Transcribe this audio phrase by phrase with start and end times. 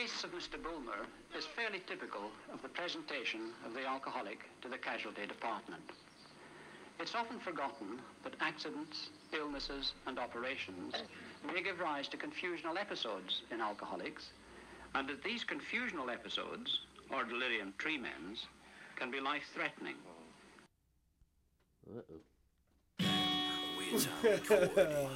[0.00, 0.62] case of Mr.
[0.62, 5.82] Bulmer is fairly typical of the presentation of the alcoholic to the casualty department.
[7.00, 10.94] It's often forgotten that accidents, illnesses, and operations
[11.44, 14.30] may give rise to confusional episodes in alcoholics,
[14.94, 16.80] and that these confusional episodes,
[17.10, 18.46] or delirium tremens,
[18.94, 19.96] can be life-threatening.
[21.90, 22.20] Uh-oh.
[23.78, 25.08] Weird time recording.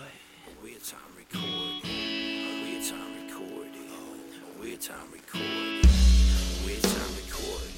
[0.60, 1.11] Weird time
[4.62, 5.82] Weird time recording.
[6.64, 7.74] Weird time recording.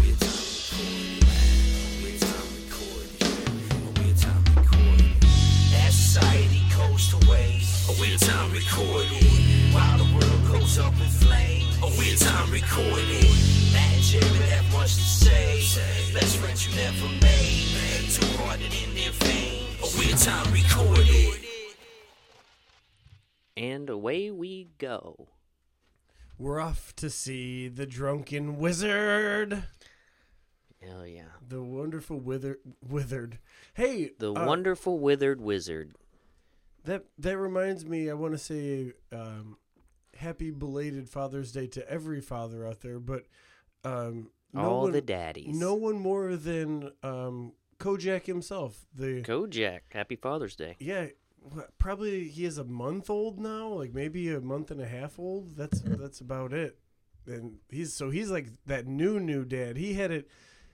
[0.00, 0.48] Weird time
[2.56, 3.20] recording.
[4.16, 5.12] Time recording.
[6.56, 7.04] Recording.
[8.50, 9.74] Recording.
[9.74, 11.66] While the world goes up in.
[11.82, 13.28] A weird time recording.
[13.76, 15.60] And much to say.
[16.14, 18.08] Best friends you never made.
[18.08, 19.12] Too hearted in their.
[19.84, 21.44] A weird time recorded.
[23.54, 25.28] And away we go.
[26.40, 29.64] We're off to see the drunken wizard.
[30.82, 31.24] Hell yeah.
[31.46, 33.38] The wonderful wither withered.
[33.74, 35.92] Hey, The uh, wonderful withered wizard.
[36.84, 38.08] that that reminds me.
[38.08, 39.58] I want to say um,
[40.16, 43.24] happy belated Father's Day to every father out there, but
[43.84, 45.54] um, no All one, the daddies.
[45.54, 48.86] no one more than um, Kojak himself.
[48.94, 49.80] The Kojak.
[49.90, 50.76] Happy Father's Day.
[50.80, 51.08] yeah,
[51.78, 55.56] probably he is a month old now, like maybe a month and a half old.
[55.56, 55.94] That's hmm.
[56.00, 56.78] that's about it.
[57.26, 59.76] And he's so he's like that new new dad.
[59.76, 60.28] He had it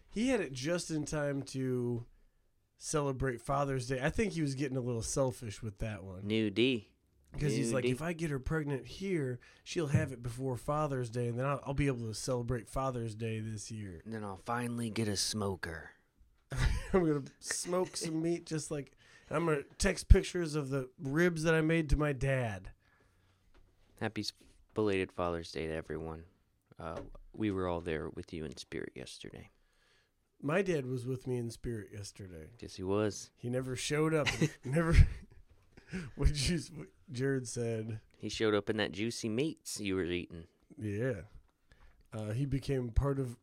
[0.08, 2.04] he had it just in time to
[2.78, 4.00] celebrate Father's Day.
[4.02, 6.88] I think he was getting a little selfish with that one New D.
[7.32, 7.90] because he's like, D.
[7.90, 11.60] if I get her pregnant here, she'll have it before Father's Day, and then I'll,
[11.66, 14.00] I'll be able to celebrate Father's Day this year.
[14.04, 15.90] And then I'll finally get a smoker.
[16.92, 18.95] I'm gonna smoke some meat, just like
[19.30, 22.70] I'm gonna text pictures of the ribs that I made to my dad.
[24.00, 24.24] Happy
[24.74, 26.24] belated Father's Day to everyone.
[26.78, 27.00] Uh,
[27.32, 29.50] we were all there with you in spirit yesterday.
[30.42, 32.50] My dad was with me in spirit yesterday.
[32.60, 33.30] Yes, he was.
[33.36, 34.28] He never showed up.
[34.64, 34.94] never.
[36.14, 36.60] What you,
[37.12, 40.44] Jarrod said, He showed up in that juicy meats you were eating.
[40.78, 41.22] yeah.
[42.12, 43.36] Uh, he became part of.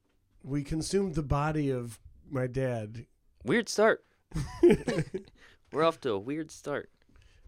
[0.44, 2.00] We consumed the body of
[2.30, 3.06] my dad.
[3.44, 4.04] Weird start.
[5.74, 6.92] We're off to a weird start.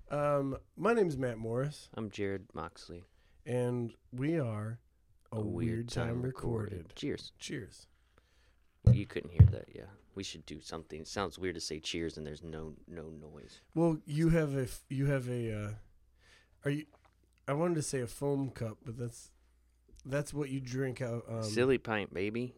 [0.09, 3.03] Um, my name's Matt Morris, I'm Jarrod Moxley.
[3.45, 4.79] and we are
[5.31, 6.91] a, weird, time, recorded.
[6.95, 7.33] Cheers.
[7.37, 7.85] Cheers.
[8.91, 9.85] You couldn't hear that, yeah.
[10.15, 11.01] We should do something.
[11.01, 13.59] It sounds weird to say cheers and there's no no noise.
[13.75, 15.53] Well, you have a f- you have a.
[15.53, 15.69] Uh,
[16.63, 16.85] are you?
[17.47, 19.29] I wanted to say a foam cup, but that's
[20.03, 21.25] that's what you drink out.
[21.29, 22.55] Um, Silly pint, baby.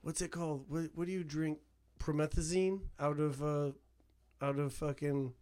[0.00, 0.64] What's it called?
[0.68, 1.58] What What do you drink?
[2.00, 3.72] Promethazine out of uh,
[4.44, 5.32] out of fucking.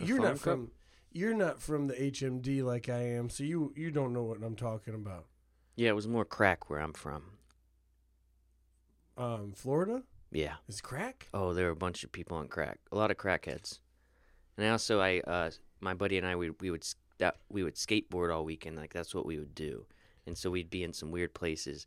[0.00, 0.38] A you're not cup?
[0.40, 0.70] from.
[1.12, 4.56] You're not from the HMD like I am, so you you don't know what I'm
[4.56, 5.26] talking about.
[5.76, 7.22] Yeah, it was more crack where I'm from.
[9.16, 10.02] Um, Florida
[10.32, 10.54] Yeah.
[10.68, 11.28] is crack.
[11.32, 12.78] Oh, there were a bunch of people on crack.
[12.90, 13.78] A lot of crackheads.
[14.56, 15.50] And also, I, uh,
[15.80, 16.84] my buddy and I, we we would
[17.18, 18.76] that we would skateboard all weekend.
[18.76, 19.86] Like that's what we would do.
[20.26, 21.86] And so we'd be in some weird places,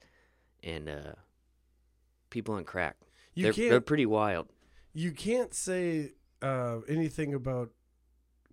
[0.63, 1.13] and uh,
[2.29, 2.95] people on crack.
[3.33, 4.47] You they're can't they're pretty wild.
[4.93, 7.69] you can't say uh, anything about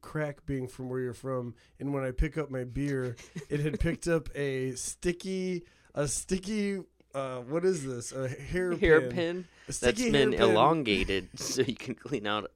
[0.01, 1.55] crack being from where you're from.
[1.81, 3.17] And when I pick up my beer,
[3.49, 5.65] it had picked up a sticky,
[5.95, 6.81] a sticky.
[7.15, 8.13] Uh, what is this?
[8.13, 8.81] A hairpin.
[8.81, 12.51] Hairpin A that's been hairpin, elongated so you can clean out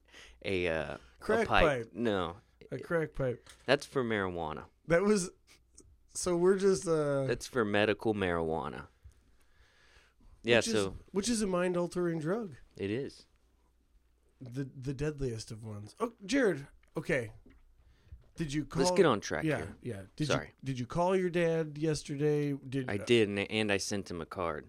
[0.45, 1.65] a uh, Crack a pipe.
[1.67, 1.91] pipe.
[1.95, 2.37] No,
[2.73, 3.49] A crack pipe.
[3.67, 4.65] that's for marijuana.
[4.89, 5.31] That was.
[6.15, 6.89] So we're just.
[6.89, 8.87] Uh, That's for medical marijuana.
[10.43, 13.27] Yeah, which is, so which is a mind altering drug, it is.
[14.41, 15.95] The the deadliest of ones.
[16.01, 16.67] Oh, Jarrod.
[16.97, 17.31] Okay.
[18.37, 18.83] Did you call?
[18.85, 19.77] Let's get on track Yeah, here.
[19.83, 20.01] yeah.
[20.15, 20.47] Did Sorry.
[20.47, 22.53] you did you call your dad yesterday?
[22.69, 24.69] Did I did, and, and I sent him a card.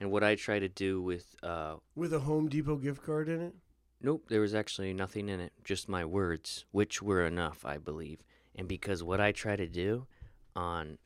[0.00, 3.40] And what I try to do with, uh, with a Home Depot gift card in
[3.40, 3.54] it?
[4.00, 8.18] nope, there was actually nothing in it, just my words, which were enough, I believe.
[8.54, 10.06] And because what I try to do
[10.54, 10.98] on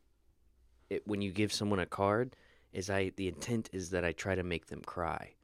[0.90, 2.34] it, when you give someone a card,
[2.72, 5.34] is I the intent is that I try to make them cry,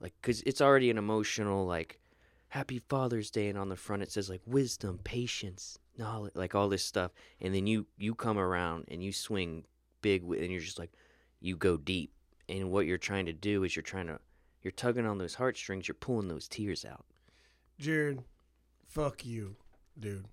[0.00, 2.00] like because it's already an emotional like,
[2.48, 6.68] Happy Father's Day, and on the front it says like wisdom, patience, knowledge, like all
[6.68, 9.64] this stuff, and then you you come around and you swing
[10.00, 10.92] big, and you're just like,
[11.40, 12.12] you go deep,
[12.48, 14.18] and what you're trying to do is you're trying to
[14.62, 17.04] you're tugging on those heartstrings, you're pulling those tears out.
[17.80, 18.24] Jarrod,
[18.88, 19.56] fuck you,
[19.98, 20.26] dude.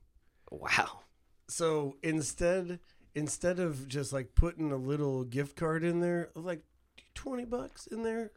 [0.50, 1.02] Wow.
[1.48, 2.80] So instead
[3.14, 6.62] instead of just like putting a little gift card in there, like
[7.14, 8.32] twenty bucks in there,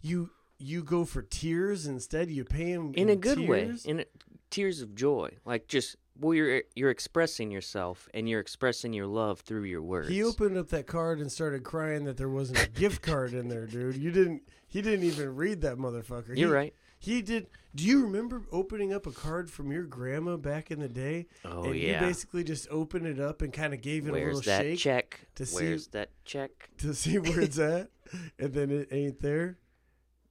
[0.00, 0.30] you
[0.60, 2.30] you go for tears instead.
[2.30, 4.04] You pay him In a good way, in a,
[4.50, 9.40] tears of joy, like just Well, you're you're expressing yourself and you're expressing your love
[9.40, 10.08] through your words.
[10.08, 13.48] He opened up that card and started crying that there wasn't a gift card in
[13.48, 13.96] there, dude.
[13.96, 14.42] You didn't.
[14.68, 16.28] He didn't even read that motherfucker.
[16.36, 16.74] You're He- right.
[17.02, 17.46] He did.
[17.74, 21.28] Do you remember opening up a card from your grandma back in the day?
[21.46, 22.00] Oh and yeah.
[22.02, 24.78] you basically just opened it up and kind of gave it a little that shake
[24.78, 25.20] check?
[25.36, 26.68] to see- Where's that check?
[26.78, 27.88] to see where it's at,
[28.38, 29.56] and then it ain't there.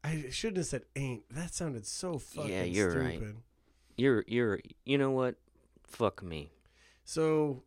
[0.04, 1.24] I shouldn't have said ain't.
[1.30, 3.06] That sounded so fucking Yeah, you're stupid.
[3.22, 3.36] right.
[3.98, 5.36] You're you're you know what?
[5.86, 6.51] Fuck me.
[7.04, 7.63] So,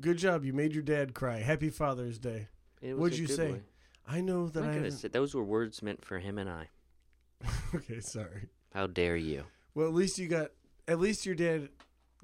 [0.00, 0.44] good job.
[0.44, 1.38] You made your dad cry.
[1.38, 2.48] Happy Father's Day.
[2.80, 3.50] It was What'd a you good say?
[3.50, 3.64] one.
[4.06, 4.66] I know that I.
[4.66, 6.68] not gonna haven't- say those were words meant for him and I.
[7.74, 8.48] okay, sorry.
[8.72, 9.44] How dare you?
[9.74, 10.50] Well, at least you got.
[10.86, 11.68] At least your dad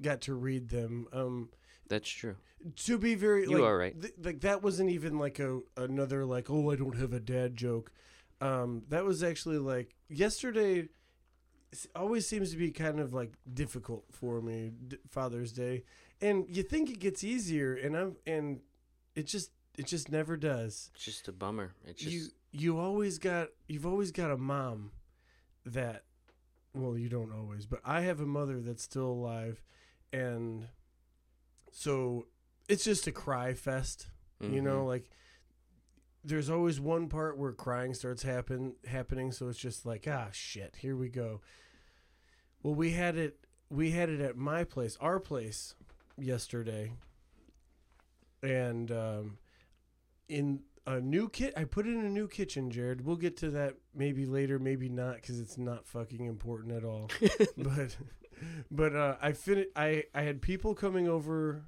[0.01, 1.07] got to read them.
[1.13, 1.49] Um,
[1.89, 2.35] That's true.
[2.75, 3.99] to be very You like, are right.
[4.01, 7.55] th- like that wasn't even like a another like oh I don't have a dad
[7.57, 7.91] joke.
[8.41, 10.89] Um, that was actually like yesterday.
[11.95, 15.83] Always seems to be kind of like difficult for me d- Father's Day,
[16.19, 18.59] and you think it gets easier, and I'm and
[19.15, 20.91] it just it just never does.
[20.95, 21.71] It's just a bummer.
[21.85, 24.91] It's just You you always got you've always got a mom
[25.65, 26.03] that
[26.73, 29.61] well you don't always but I have a mother that's still alive
[30.11, 30.67] and
[31.71, 32.25] so
[32.67, 34.07] it's just a cry fest
[34.41, 35.09] you know like
[36.23, 40.75] there's always one part where crying starts happen happening so it's just like ah shit
[40.79, 41.41] here we go.
[42.63, 45.75] Well we had it we had it at my place our place
[46.17, 46.93] yesterday.
[48.43, 49.37] And um
[50.29, 53.01] in a new kit i put it in a new kitchen jarrod.
[53.01, 57.09] We'll get to that maybe later maybe not because it's not fucking important at all.
[57.57, 57.97] But
[58.71, 61.63] but uh i fin- i i had people coming over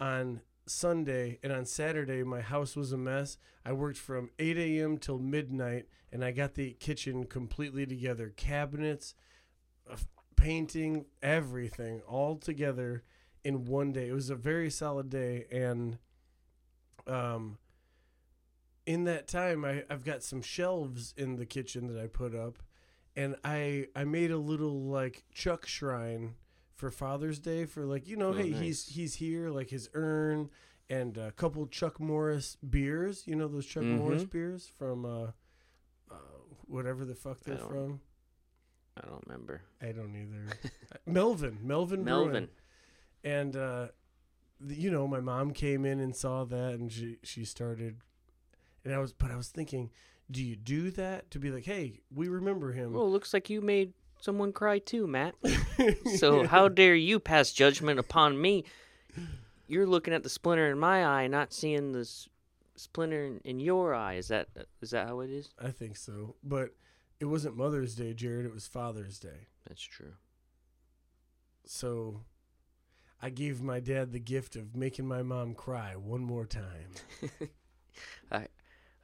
[0.00, 3.36] on Sunday and on Saturday my house was a mess.
[3.64, 4.98] I worked from 8 a.m.
[4.98, 8.32] till midnight and I got the kitchen completely together.
[8.36, 9.14] Cabinets,
[10.36, 13.02] painting, everything all together
[13.44, 14.08] in one day.
[14.08, 15.98] It was a very solid day and
[17.06, 17.58] um
[18.86, 22.62] in that time I, I've got some shelves in the kitchen that I put up
[23.16, 26.34] and I I made a little like Chuck shrine
[26.82, 28.88] for Father's Day for like you know Oh, hey he's nice.
[28.88, 30.50] he's here like his urn
[30.90, 34.30] and a couple Chuck Morris beers you know those Chuck Morris Mhm.
[34.32, 35.26] beers from uh,
[36.10, 36.14] uh
[36.66, 38.00] whatever the fuck they're don't- from
[38.96, 39.62] I don't remember.
[39.80, 40.48] I don't either
[41.06, 42.02] Melvin Melvin.
[42.02, 42.48] Melvin.
[43.22, 43.86] and uh
[44.66, 47.98] th- you know my mom came in and saw that and she she started
[48.84, 49.90] and I was but I was thinking
[50.32, 53.60] do you do that to be like hey we remember him Well, looks like you
[53.60, 55.34] made someone cry too, Matt.
[56.16, 58.64] So how dare you pass judgment upon me?
[59.66, 62.28] You're looking at the splinter in my eye, not seeing the s-
[62.76, 64.14] splinter in, in your eye.
[64.14, 64.48] Is that
[64.80, 65.50] is that how it is?
[65.60, 66.36] I think so.
[66.44, 66.70] But
[67.18, 68.44] it wasn't Mother's Day, Jarrod.
[68.44, 69.48] It was Father's Day.
[69.66, 70.12] That's true.
[71.64, 72.20] So
[73.20, 76.92] I gave my dad the gift of making my mom cry one more time.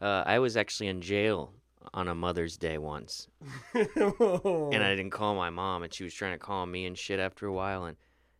[0.00, 1.52] Uh, I was actually in jail
[1.94, 3.28] on a Mother's Day once,
[3.74, 4.70] Oh.
[4.72, 7.20] and I didn't call my mom, and she was trying to call me and shit
[7.20, 7.96] after a while, and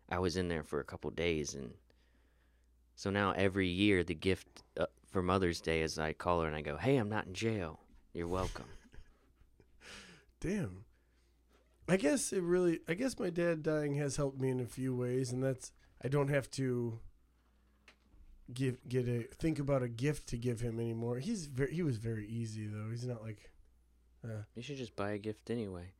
[0.08, 1.72] I was in there for a couple days, and
[2.96, 6.56] so now every year the gift uh, for Mother's Day is I call her and
[6.56, 7.80] I go, "Hey, I'm not in jail.
[8.12, 8.66] You're welcome."
[10.40, 10.84] Damn.
[11.88, 12.80] I guess it really.
[12.88, 15.72] I guess my dad dying has helped me in a few ways, and that's
[16.04, 17.00] I don't have to
[18.52, 21.18] give get a think about a gift to give him anymore.
[21.18, 22.90] He's very he was very easy though.
[22.90, 23.50] He's not like.
[24.24, 25.92] Uh, You should just buy a gift anyway.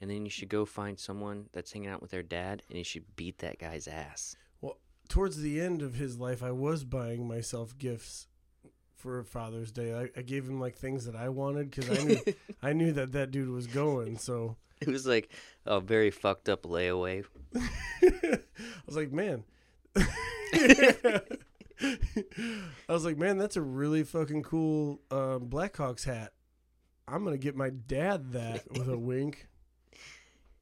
[0.00, 2.84] And then you should go find someone that's hanging out with their dad and you
[2.84, 4.36] should beat that guy's ass.
[4.60, 4.78] Well,
[5.08, 8.28] towards the end of his life, I was buying myself gifts
[8.96, 9.94] for Father's Day.
[9.94, 12.18] I, I gave him like things that I wanted because I knew
[12.62, 14.16] I knew that that dude was going.
[14.18, 15.30] So it was like
[15.64, 17.24] a very fucked up layaway.
[18.02, 18.38] I
[18.86, 19.44] was like, man.
[21.82, 26.32] I was like, man, that's a really fucking cool um, Blackhawks hat.
[27.08, 29.46] I'm gonna get my dad that with a wink.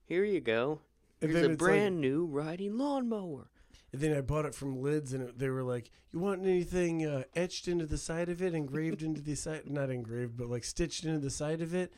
[0.06, 0.80] Here you go.
[1.20, 3.48] Here's a it's like- brand new riding lawnmower.
[3.92, 7.06] And then I bought it from Lids, and it, they were like, "You want anything
[7.06, 9.62] uh, etched into the side of it, engraved into the side?
[9.70, 11.92] Not engraved, but like stitched into the side of it."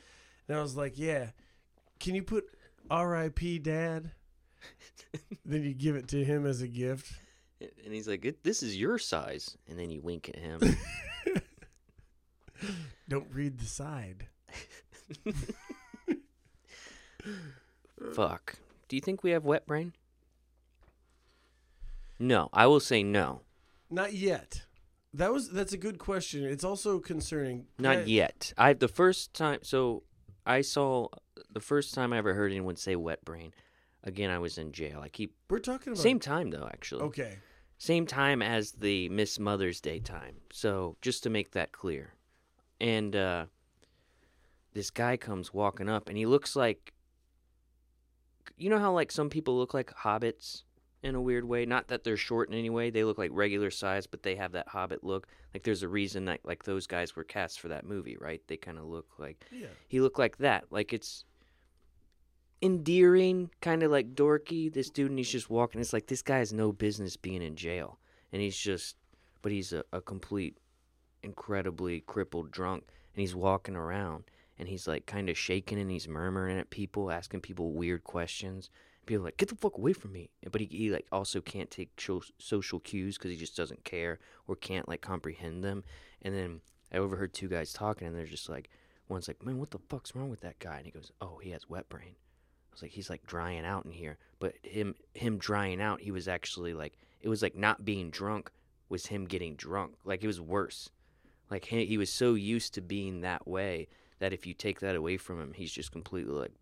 [0.47, 1.31] And I was like, "Yeah,
[1.99, 2.45] can you put
[2.91, 3.61] R.I.P.
[3.61, 4.13] Dad?"
[5.47, 7.15] then you give it to him as a gift.
[7.61, 10.61] And he's like, "It- "This is your size." And then you wink at him.
[13.09, 14.27] Don't read the side.
[18.15, 18.57] Fuck.
[18.89, 19.93] Do you think we have wet brain?
[22.19, 23.43] No, I will say no.
[23.91, 24.65] Not yet.
[25.15, 26.45] That was that's a good question.
[26.45, 27.67] It's also concerning.
[27.79, 28.53] Not Yeah, yet.
[28.59, 30.03] I the first time so
[30.45, 31.09] I saw
[31.51, 33.53] the first time I ever heard anyone say wet brain.
[34.07, 35.01] Again, I was in jail.
[35.03, 37.03] I keep We're talking about same time though, actually.
[37.03, 37.37] Okay.
[37.79, 40.37] Same time as the Miss Mother's Day time.
[40.51, 42.15] So just to make that clear,
[42.81, 43.47] and uh,
[44.73, 46.95] this guy comes walking up, and he looks like,
[48.57, 50.63] you know how like some people look like hobbits
[51.03, 51.67] in a weird way.
[51.67, 54.53] Not that they're short in any way; they look like regular size, but they have
[54.53, 55.27] that hobbit look.
[55.53, 58.41] Like there's a reason that like those guys were cast for that movie, right?
[58.47, 59.67] They kind of look like Yeah.
[59.89, 60.65] he looked like that.
[60.71, 61.25] Like it's
[62.67, 64.73] endearing, kind of like dorky.
[64.73, 65.81] This dude, and he's just walking.
[65.81, 67.99] It's like this guy has no business being in jail,
[68.33, 68.97] and he's just,
[69.43, 70.59] but he's a, a complete,
[71.23, 74.25] incredibly crippled drunk, and he's walking around,
[74.59, 78.69] and he's like kind of shaking, and he's murmuring at people, asking people weird questions.
[79.07, 80.31] People like, get the fuck away from me!
[80.51, 81.99] But he, he like also can't take
[82.39, 84.19] social cues because he just doesn't care
[84.49, 85.85] or can't like comprehend them.
[86.23, 86.61] And then
[86.93, 88.69] I overheard two guys talking, and they're just like,
[89.09, 90.79] one's like, man, what the fuck's wrong with that guy?
[90.79, 92.17] And he goes, oh, he has wet brain.
[92.77, 94.19] I was like, he's like drying out in here.
[94.39, 98.51] But him him drying out, he was actually like, it was like not being drunk
[98.89, 99.95] was him getting drunk.
[100.05, 100.91] Like it was worse.
[101.51, 104.95] Like he, he was so used to being that way that if you take that
[104.95, 106.53] away from him, he's just completely like.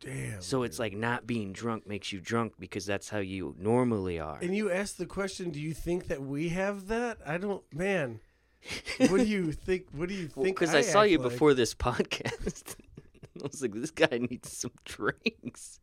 [0.00, 0.40] Damn.
[0.40, 4.38] So it's like not being drunk makes you drunk because that's how you normally are.
[4.40, 7.18] And you asked the question, do you think that we have that?
[7.26, 8.20] I don't man.
[8.98, 10.44] What do you think what do you think?
[10.44, 11.30] Because I, saw you like?
[11.30, 12.76] before this podcast.
[13.44, 15.80] I was like, this guy needs some drinks.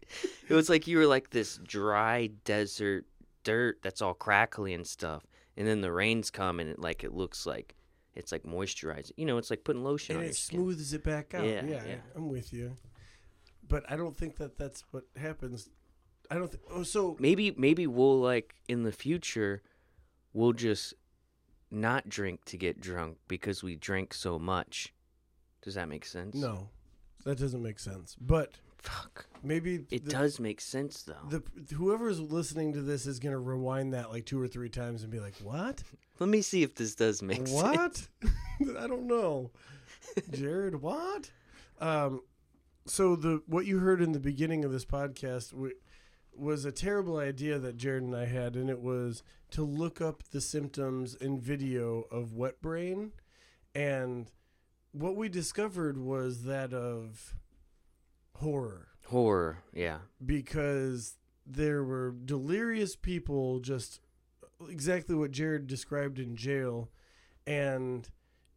[0.48, 3.06] It was like you were like this dry desert
[3.44, 5.26] dirt that's all crackly and stuff.
[5.56, 7.76] And then the rains come and it like it looks like
[8.16, 9.12] it's like moisturizing.
[9.18, 10.60] You know, it's like putting lotion and on it your skin.
[10.60, 11.46] smooths it back out.
[11.46, 11.96] Yeah, Yeah, yeah.
[12.16, 12.76] I'm with you.
[13.68, 15.70] But I don't think that that's what happens.
[16.32, 16.64] I don't think.
[16.72, 19.62] Oh, so Maybe maybe we'll like in the future
[20.34, 20.94] we'll just
[21.72, 24.94] not drink to get drunk because we drink so much.
[25.62, 26.36] Does that make sense?
[26.36, 26.70] no,
[27.28, 28.16] that doesn't make sense.
[28.20, 29.28] But Fuck.
[29.44, 31.28] maybe It the, does make sense though.
[31.30, 35.12] The whoever's listening to this is gonna rewind that like two or three times and
[35.12, 35.84] be like, "What?
[36.20, 37.52] Let me see if this does make sense.
[37.52, 38.08] what?
[38.80, 39.52] I don't know,
[40.32, 40.76] Jarrod.
[40.82, 41.32] What?
[41.80, 42.22] Um,
[42.86, 45.76] so the what you heard in the beginning of this podcast w-
[46.36, 50.24] was a terrible idea that Jarrod and I had, and it was to look up
[50.32, 53.12] the symptoms in video of wet brain,
[53.76, 54.32] and
[55.00, 57.36] what we discovered was that of
[58.36, 60.00] horror Horror, yeah.
[60.26, 64.02] because there were delirious people just
[64.70, 66.90] exactly what Jarrod described in jail
[67.46, 68.10] and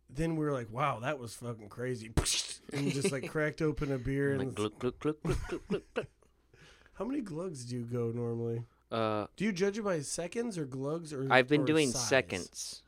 [0.09, 2.11] then we were like wow that was fucking crazy
[2.73, 5.83] and just like cracked open a beer Like and gluck, gluck, gluck, gluck, gluck, gluck,
[5.95, 6.07] gluck.
[6.95, 10.65] how many glugs do you go normally Uh, do you judge it by seconds or
[10.65, 12.09] glugs or I've been or doing size?
[12.09, 12.83] seconds.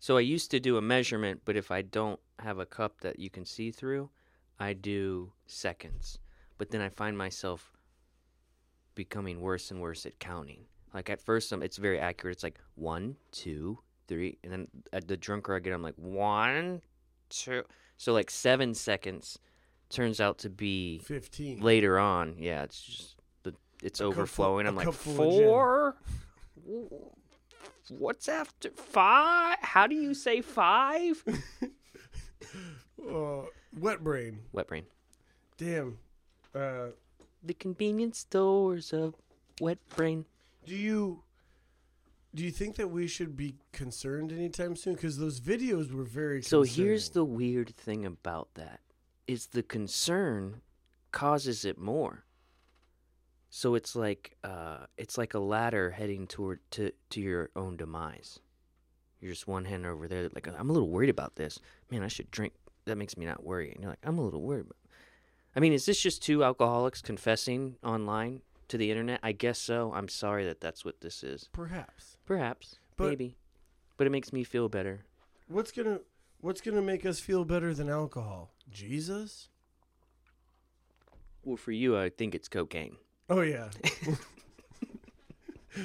[0.00, 3.18] So I used to do a measurement, but if I don't have a cup that
[3.18, 4.10] you can see through,
[4.58, 6.18] I do seconds.
[6.56, 7.72] But then I find myself
[8.94, 10.64] becoming worse and worse at counting.
[10.94, 12.36] Like at first, it's very accurate.
[12.36, 16.80] It's like one, two, three, and then at the drunker I get, I'm like one,
[17.28, 17.62] two.
[17.96, 19.38] So like seven seconds
[19.90, 22.36] turns out to be 15 later on.
[22.38, 24.66] Yeah, it's just the it's A cup overflowing.
[24.66, 25.96] a I'm like cup full of gin." four.
[27.90, 29.56] What's after five?
[29.60, 31.22] How do you say five?
[33.10, 33.42] uh,
[33.78, 34.84] wet brain Wet brain.
[35.56, 35.98] damn
[36.54, 36.88] uh,
[37.42, 39.14] The convenience stores of
[39.60, 40.24] wet brain.
[40.66, 41.22] Do you
[42.34, 44.94] do you think that we should be concerned anytime soon?
[44.94, 46.42] Because those videos were very.
[46.42, 48.80] So here's the weird thing about that
[49.26, 50.60] is the concern
[51.10, 52.24] causes it more.
[53.50, 58.40] So it's like uh, it's like a ladder heading toward to to your own demise.
[59.20, 61.58] You're just one hand over there, like I'm a little worried about this.
[61.90, 62.52] Man, I should drink.
[62.84, 63.70] That makes me not worry.
[63.72, 64.66] And you're like, I'm a little worried.
[65.56, 69.18] I mean, is this just two alcoholics confessing online to the internet?
[69.22, 69.92] I guess so.
[69.94, 71.48] I'm sorry that that's what this is.
[71.52, 73.36] perhaps Perhaps, But- maybe,
[73.96, 75.00] but it makes me feel better.
[75.48, 76.00] what's gonna
[76.40, 78.54] what's gonna make us feel better than alcohol?
[78.70, 79.48] Jesus.
[81.42, 82.96] Well, for you, I think it's cocaine.
[83.30, 83.68] Oh yeah.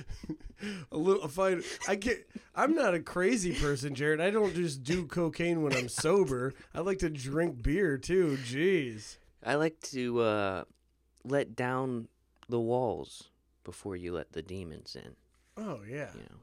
[0.92, 1.64] a little fine.
[1.88, 2.28] I get.
[2.56, 4.22] I'm not a crazy person, Jarrod.
[4.22, 6.54] I don't just do cocaine when I'm sober.
[6.74, 8.38] I like to drink beer too.
[8.46, 9.18] Jeez.
[9.44, 10.64] I like to uh,
[11.26, 12.08] let down
[12.48, 13.30] the walls
[13.64, 15.16] before you let the demons in.
[15.58, 16.10] Oh yeah.
[16.14, 16.38] You know.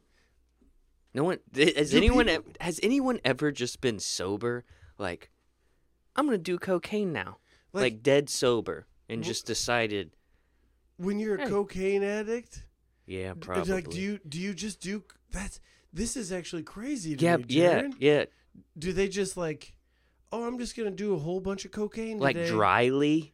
[1.13, 4.65] No one has Do anyone people- has anyone ever just been sober
[4.99, 5.31] like
[6.15, 7.39] I'm gonna do cocaine now,
[7.73, 10.11] like, Like- dead sober, and Wh- just decided,
[11.01, 11.49] When you're a Hey.
[11.49, 12.67] cocaine addict,
[13.07, 13.73] yeah, d- probably.
[13.73, 15.61] like, do you do you just do that's
[15.93, 17.95] this is actually crazy to yeah, me, yeah, Jarrod.
[17.99, 18.25] yeah,
[18.79, 19.73] Do they just like,
[20.31, 23.33] oh, I'm just gonna do a whole bunch of cocaine like today, dryly.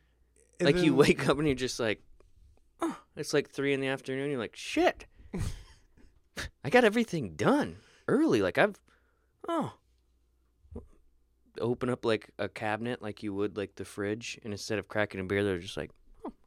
[0.61, 2.02] And like you then- wake up and you're just like,
[2.80, 4.30] oh, it's like three in the afternoon.
[4.30, 5.06] You're like, shit,
[6.64, 7.76] I got everything done
[8.08, 8.42] early.
[8.42, 8.78] Like I've,
[9.49, 9.75] oh,
[11.61, 15.20] open up like a cabinet like you would like the fridge, and instead of cracking
[15.20, 15.90] a beer, they're just like,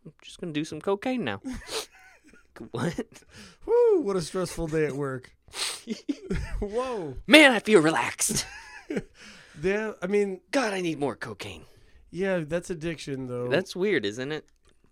[0.10, 1.42] I'm just gonna do some cocaine now.
[2.72, 3.24] what?
[3.66, 4.01] Woo!
[4.01, 5.32] What a stressful day at work.
[6.60, 7.16] Whoa.
[7.28, 8.46] Man, I feel relaxed.
[9.62, 11.66] Yeah, I mean, God, I need more cocaine.
[12.12, 13.50] yeah, that's addiction though.
[13.50, 14.46] That's weird, isn't it?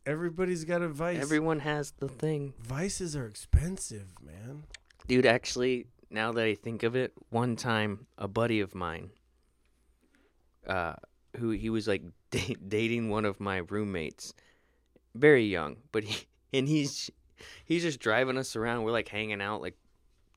[0.08, 1.22] everybody's got a vice.
[1.22, 2.54] Everyone has the thing.
[2.60, 4.64] Vices are expensive, man.
[5.08, 9.12] Dude, actually, now that I think of it, one time a buddy of mine,
[10.66, 10.94] uh,
[11.36, 14.34] who he was like da- dating one of my roommates,
[15.18, 16.26] very young, but he
[16.58, 17.10] and he's
[17.66, 18.84] he's just driving us around.
[18.84, 19.78] We're like hanging out, like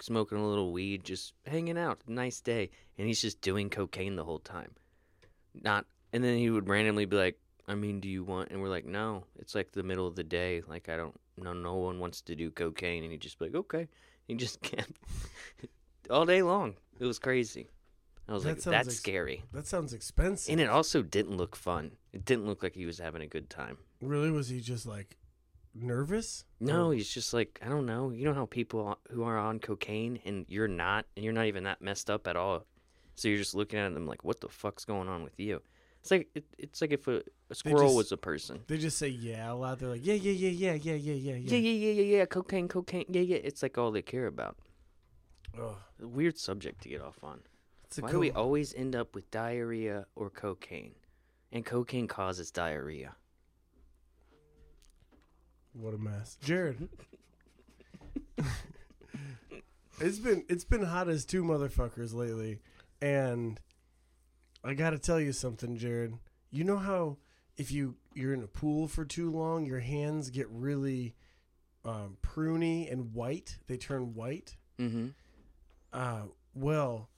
[0.01, 2.01] smoking a little weed, just hanging out.
[2.07, 4.73] Nice day, and he's just doing cocaine the whole time.
[5.55, 8.69] Not, and then he would randomly be like, "I mean, do you want?" And we're
[8.69, 10.63] like, "No, it's like the middle of the day.
[10.67, 13.55] Like I don't, no, no one wants to do cocaine." And he'd just be like,
[13.55, 13.89] "Okay."
[14.29, 14.93] He just kept
[16.09, 16.77] all day long.
[17.01, 17.69] It was crazy.
[18.31, 19.43] I was That like, that's ex- scary.
[19.53, 20.53] That sounds expensive.
[20.53, 21.91] And it also didn't look fun.
[22.13, 23.77] It didn't look like he was having a good time.
[24.01, 25.17] really, was he just like
[25.75, 26.45] nervous?
[26.61, 28.11] No, Or- he's just like, I don't know.
[28.11, 31.65] You know how people who are on cocaine and you're not, and you're not even
[31.65, 32.67] that messed up at all.
[33.17, 35.61] So you're just looking at them like, what the fuck's going on with you?
[36.01, 38.61] It's like it, it's like if a, a squirrel just- was a person.
[38.69, 39.79] They just say yeah a lot.
[39.81, 42.25] They're like yeah, yeah, yeah, yeah, yeah, yeah, yeah, Yeah, yeah, yeah, yeah, yeah.
[42.25, 43.05] Cocaine, cocaine.
[43.11, 43.37] Yeah, yeah.
[43.43, 44.57] It's like all they care about.
[45.61, 45.75] Ugh.
[46.03, 47.41] A weird subject to get off on.
[47.91, 50.95] It's a Why co- do we always end up with diarrhea or cocaine?
[51.51, 53.17] And cocaine causes diarrhea.
[55.73, 56.89] What a mess, Jarrod.
[60.01, 62.61] it's been it's been hot as two motherfuckers lately,
[63.03, 63.59] and
[64.63, 66.19] I got to tell you something, Jarrod.
[66.53, 67.17] You know how
[67.57, 71.17] if you you're in a pool for too long, your hands get really
[71.85, 73.59] um, pruny and white.
[73.67, 74.57] They turn white.
[74.79, 75.09] Mm-hmm.
[75.93, 76.23] Uh,
[76.55, 77.09] well,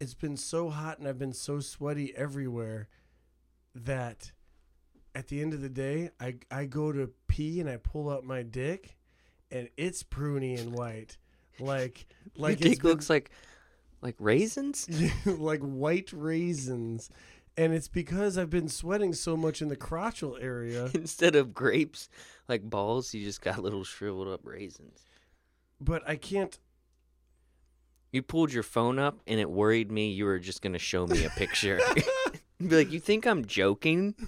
[0.00, 2.88] it's been so hot and I've been so sweaty everywhere
[3.74, 4.32] that
[5.14, 8.24] at the end of the day, I I go to pee and I pull out
[8.24, 8.96] my dick,
[9.50, 11.16] and it's pruny and white,
[11.58, 12.06] like
[12.36, 13.30] like Your dick looks like
[14.02, 14.88] like raisins.
[15.26, 17.10] like white raisins.
[17.58, 20.90] And it's because I've been sweating so much in the crotchal area.
[20.94, 22.10] Instead of grapes,
[22.48, 25.06] like balls, you just got little shriveled up raisins.
[25.80, 26.58] But I can't.
[28.12, 30.10] You pulled your phone up, and it worried me.
[30.10, 31.80] You were just gonna show me a picture.
[32.58, 34.14] Be like, you think I'm joking?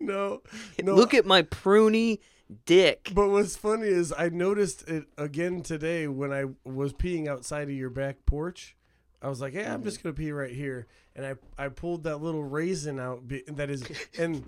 [0.00, 0.42] No,
[0.82, 0.94] no.
[0.94, 2.18] Look at my pruny
[2.66, 3.10] dick.
[3.14, 7.74] But what's funny is I noticed it again today when I was peeing outside of
[7.74, 8.76] your back porch.
[9.22, 10.02] I was like, "Hey, I'm just mm.
[10.04, 13.82] gonna pee right here," and I I pulled that little raisin out be- that is
[14.18, 14.44] and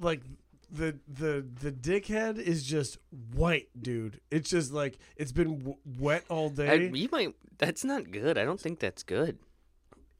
[0.00, 0.22] like
[0.70, 2.98] the the the dickhead is just
[3.34, 4.20] white, dude.
[4.30, 7.34] It's just like it's been w- wet all I, day, you might.
[7.58, 8.36] That's not good.
[8.36, 9.38] I don't think that's good.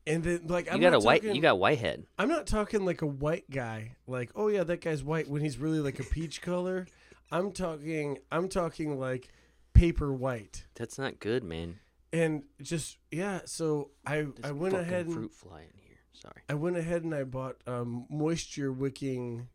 [0.06, 1.22] and then like You I'm got a not white.
[1.22, 2.06] talking- You got white head.
[2.18, 5.58] I'm not talking like a white guy, like oh yeah, that guy's white when he's
[5.58, 6.86] really like a peach color.
[7.32, 9.28] I'm talking I'm talking like
[9.74, 10.64] paper white.
[10.76, 11.80] That's not good, man.
[12.12, 15.98] and just yeah so i There's i went ahead and fruit fly in here.
[16.12, 16.40] Sorry.
[16.48, 19.48] i went ahead and i bought um moisture wicking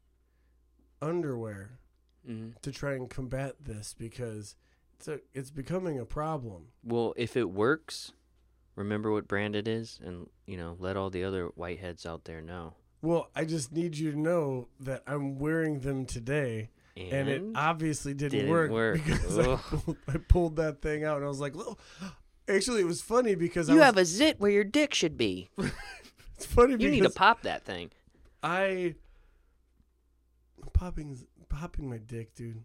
[1.01, 1.79] underwear
[2.25, 4.55] hmm to try and combat this because
[4.97, 8.11] it's a it's becoming a problem Well, if it works,
[8.75, 12.41] remember what brand it is, and you know, let all the other whiteheads out there
[12.41, 12.73] know.
[13.01, 17.43] well i just need you to know that i'm wearing them today And, and, it
[17.55, 18.93] obviously didn't, didn't work, work.
[19.03, 21.79] because I pulled, I pulled that thing out and i was like "Well,"
[22.47, 25.17] actually it was funny because I you was, have a zit where your dick should
[25.17, 25.49] be.
[26.35, 27.89] it's funny You because need to pop that thing.
[28.43, 28.93] i
[30.73, 31.17] popping
[31.49, 32.63] popping my dick dude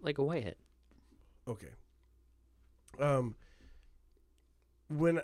[0.00, 0.56] Like a whitehead.
[1.48, 1.70] Okay.
[2.98, 3.34] Um
[4.88, 5.20] when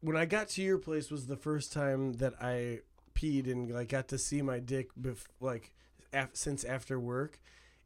[0.00, 2.80] when I got to your place was the first time that I
[3.14, 5.72] peed and like got to see my dick bef- like
[6.12, 7.40] af- since after work.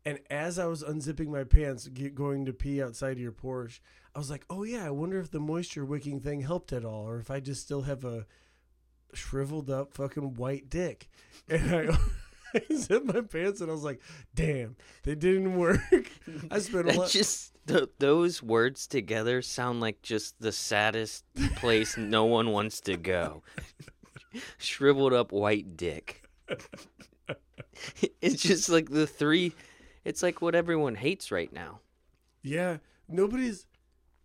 [0.05, 3.81] And as I was unzipping my pants going to pee outside of your porch,
[4.15, 7.09] I was like, "Oh yeah, I wonder if the moisture wicking thing helped at all
[7.09, 8.27] or if I just still have a
[9.15, 11.09] shriveled up fucking white dick."
[11.49, 11.99] And I
[12.71, 14.01] I zipped my pants and I was like,
[14.35, 16.11] "Damn, they didn't work."
[16.51, 21.25] I spent a lot just th- those words together sound like just the saddest
[21.57, 23.43] place no one wants to go.
[24.59, 26.23] Shriveled up white dick.
[28.21, 29.53] it's just like the three.
[30.05, 31.81] It's like what everyone hates right now.
[32.43, 33.67] Yeah, nobody's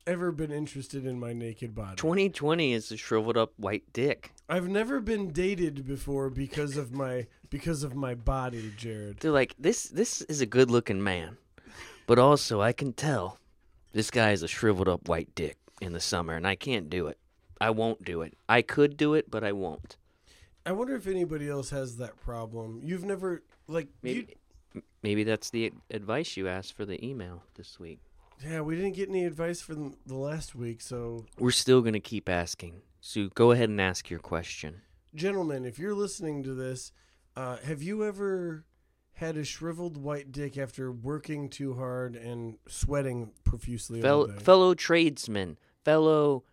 [0.08, 1.98] ever been interested in my naked body.
[1.98, 4.34] 2020 is a shriveled up white dick.
[4.50, 9.20] I've never been dated before because of my because of my body, Jarrod.
[9.20, 11.38] They're like, this this is a good looking man,
[12.06, 13.40] but also I can tell
[13.92, 17.08] this guy is a shriveled up white dick in the summer, and I can't do
[17.08, 17.18] it.
[17.60, 18.36] I won't do it.
[18.48, 19.98] I could do it, but I won't.
[20.66, 22.82] I wonder if anybody else has that problem.
[22.84, 24.36] You've never like Maybe
[24.76, 28.00] m- maybe that's the advice you asked for the email this week.
[28.46, 32.30] yeah, we didn't get any advice from the last week, so We're still gonna keep
[32.30, 32.82] asking.
[33.08, 34.82] So go ahead and ask your question.
[35.16, 36.92] gentlemen, if you're listening to this,
[37.38, 38.66] uh, have you ever
[39.14, 45.58] had a shriveled white dick after working too hard and sweating profusely Fel- fellow tradesmen,
[45.86, 46.44] fellow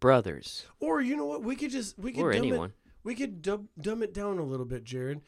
[0.00, 1.42] brothers, or you know what?
[1.42, 2.70] We could just we could or dumb anyone.
[2.70, 5.20] It, we could dub, dumb it down a little bit, Jarrod.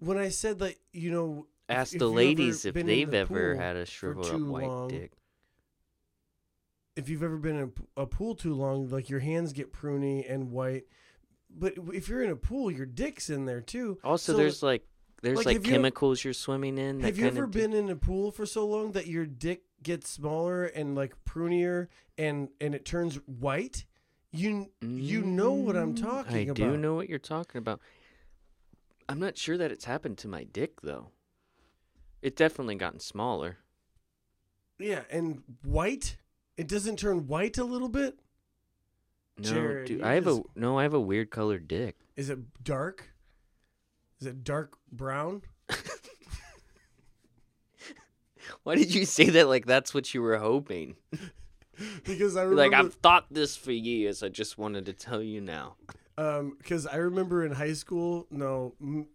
[0.00, 3.54] When I said that, you know, Ask if the you've ladies if they've the ever
[3.54, 5.12] had a shriveled up white long, dick.
[6.96, 10.50] If you've ever been in a pool too long, like your hands get pruny and
[10.50, 10.84] white.
[11.50, 13.98] But if you're in a pool, your dick's in there too.
[14.02, 14.86] Also, So, there's like
[15.22, 16.98] there's like, like, have you- chemicals you're swimming in.
[16.98, 20.10] that Have you ever been in a pool for so long that your dick gets
[20.10, 23.84] smaller and like prunier and and it turns white?
[24.32, 26.56] You you know what I'm Mm, talking I about.
[26.56, 27.80] do know what you're talking about.
[29.08, 31.10] I'm not sure that it's happened to my dick though.
[32.22, 33.58] It definitely gotten smaller.
[34.78, 36.16] Yeah, and white.
[36.56, 38.18] It doesn't turn white a little bit.
[39.38, 40.78] No, Jarrod, dude, I have just- a no.
[40.78, 41.96] I have a weird colored dick.
[42.16, 43.10] Is it dark?
[44.20, 45.42] Is it dark brown?
[48.62, 50.96] Why did you say that like that's what you were hoping?
[52.06, 52.62] Because I remember...
[52.62, 54.22] like I've thought this for years.
[54.22, 55.74] I just wanted to tell you now.
[56.16, 58.26] um, because I remember in high school.
[58.30, 59.08] No, m-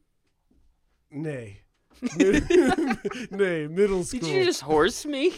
[1.10, 1.62] nay,
[3.32, 4.22] nay, middle school.
[4.22, 5.34] Did you just horse me?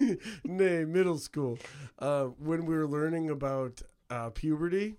[0.44, 1.58] nay, middle school.
[1.98, 4.96] Uh, when we were learning about uh, puberty,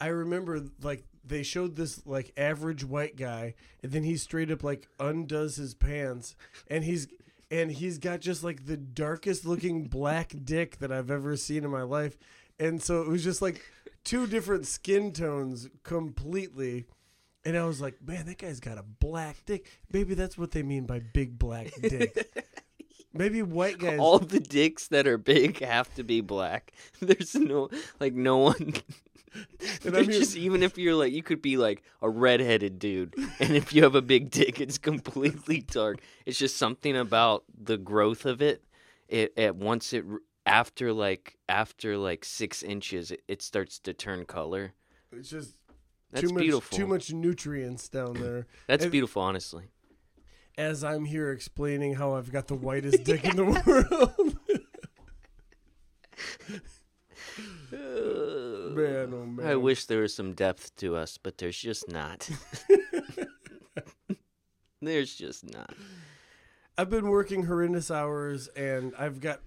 [0.00, 4.62] I remember like they showed this like average white guy, and then he straight up
[4.62, 6.36] like undoes his pants,
[6.68, 7.08] and he's
[7.50, 11.70] and he's got just like the darkest looking black dick that I've ever seen in
[11.70, 12.16] my life,
[12.58, 13.62] and so it was just like
[14.04, 16.86] two different skin tones completely.
[17.46, 19.66] And I was like, man, that guy's got a black dick.
[19.92, 22.44] Maybe that's what they mean by big black dick.
[23.14, 24.00] Maybe white guys.
[24.00, 26.72] All the dicks that are big have to be black.
[27.00, 28.74] There's no like no one.
[29.84, 33.14] And I'm here- just even if you're like you could be like a redheaded dude,
[33.38, 35.98] and if you have a big dick, it's completely dark.
[36.24, 38.64] It's just something about the growth of it.
[39.08, 40.06] It at once it
[40.46, 44.72] after like after like six inches, it, it starts to turn color.
[45.12, 45.54] It's just
[46.10, 46.78] That's too much, beautiful.
[46.78, 48.46] Too much nutrients down there.
[48.66, 49.64] That's beautiful, honestly.
[50.58, 54.36] As I'm here explaining how I've got the whitest dick in the world.
[58.76, 59.46] man, oh man.
[59.46, 62.28] I wish there was some depth to us, but there's just not.
[64.80, 65.74] there's just not.
[66.78, 69.40] I've been working horrendous hours, and I've got.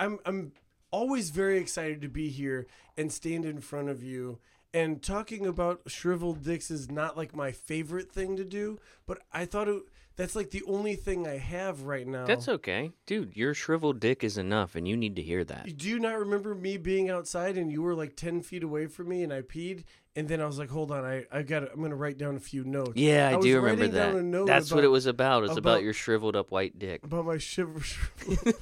[0.00, 0.52] I'm I'm
[0.90, 4.38] always very excited to be here and stand in front of you.
[4.74, 9.44] And talking about shriveled dicks is not like my favorite thing to do, but I
[9.44, 9.82] thought it,
[10.16, 12.24] that's like the only thing I have right now.
[12.26, 12.92] That's okay.
[13.06, 15.76] Dude, your shriveled dick is enough, and you need to hear that.
[15.76, 19.08] Do you not remember me being outside and you were like ten feet away from
[19.08, 21.80] me and I peed and then I was like, hold on, I I got I'm
[21.80, 22.92] gonna write down a few notes.
[22.96, 24.14] Yeah, I, I was do remember that.
[24.14, 25.38] a note That's what it was about.
[25.38, 27.04] It was about, about- your shriveled up white dick.
[27.04, 27.80] about my shiver.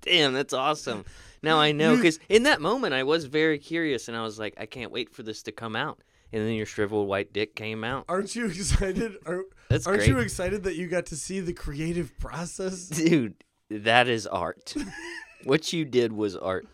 [0.00, 1.04] Damn, that's awesome.
[1.44, 4.54] Now I know because in that moment I was very curious, and I was like,
[4.58, 6.00] I can't wait for this to come out.
[6.32, 8.06] And then your shriveled white dick came out.
[8.08, 9.16] aren't you excited?
[9.26, 10.08] Are, That's aren't great.
[10.08, 12.88] you excited that you got to see the creative process?
[12.88, 13.34] Dude,
[13.70, 14.74] that is art.
[15.44, 16.66] what you did was art.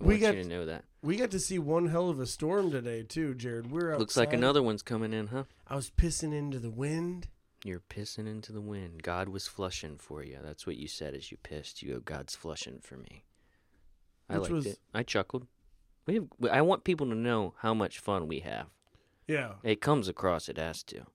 [0.00, 0.84] I We got- you to know that.
[1.02, 3.68] We got to see one hell of a storm today too, Jarrod.
[3.68, 4.00] We're outside.
[4.00, 5.44] Looks like another one's coming in, huh?
[5.68, 7.28] I was pissing into the wind.
[7.62, 9.02] You're pissing into the wind.
[9.02, 10.38] God was flushing for you.
[10.42, 11.82] That's what you said as you pissed.
[11.82, 13.24] You go, God's flushing for me.
[14.28, 14.78] I liked was- it.
[14.94, 15.46] I chuckled.
[16.06, 16.28] We have.
[16.50, 18.66] I want people to know how much fun we have.
[19.26, 20.48] Yeah, It comes across.
[20.50, 21.06] It has to.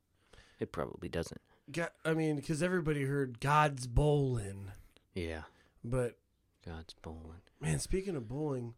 [0.60, 1.41] It probably doesn't.
[1.72, 1.93] got.
[2.04, 4.72] I mean, because everybody heard God's bowling,
[5.13, 5.43] Yeah.
[5.84, 6.17] but
[6.65, 7.41] God's bowling.
[7.62, 8.74] man, speaking of bowling,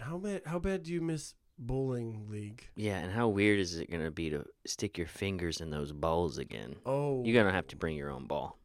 [0.00, 2.68] how bad how bad do you miss bowling league?
[2.76, 6.38] Yeah, and how weird is it gonna be to stick your fingers in those balls
[6.38, 6.76] again?
[6.86, 8.58] Oh, You're gonna have to bring your own ball,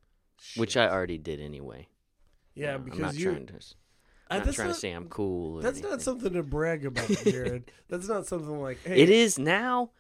[0.56, 0.78] which.
[0.78, 1.88] I already did anyway.
[2.54, 3.60] yeah because You know, because I'm not you.
[4.42, 5.60] I'm not trying not- to say I'm cool.
[5.62, 7.64] That's not something to brag about, Jarrod.
[7.90, 9.02] that's not something like hey.
[9.02, 9.92] It is now.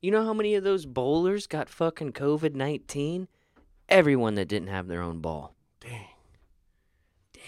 [0.00, 3.28] You know how many of those bowlers got fucking COVID nineteen?
[3.88, 5.54] Everyone that didn't have their own ball.
[5.80, 6.06] Dang.
[7.32, 7.42] Dang,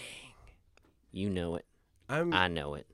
[1.11, 1.65] You know it.
[2.09, 2.87] I'm I know it.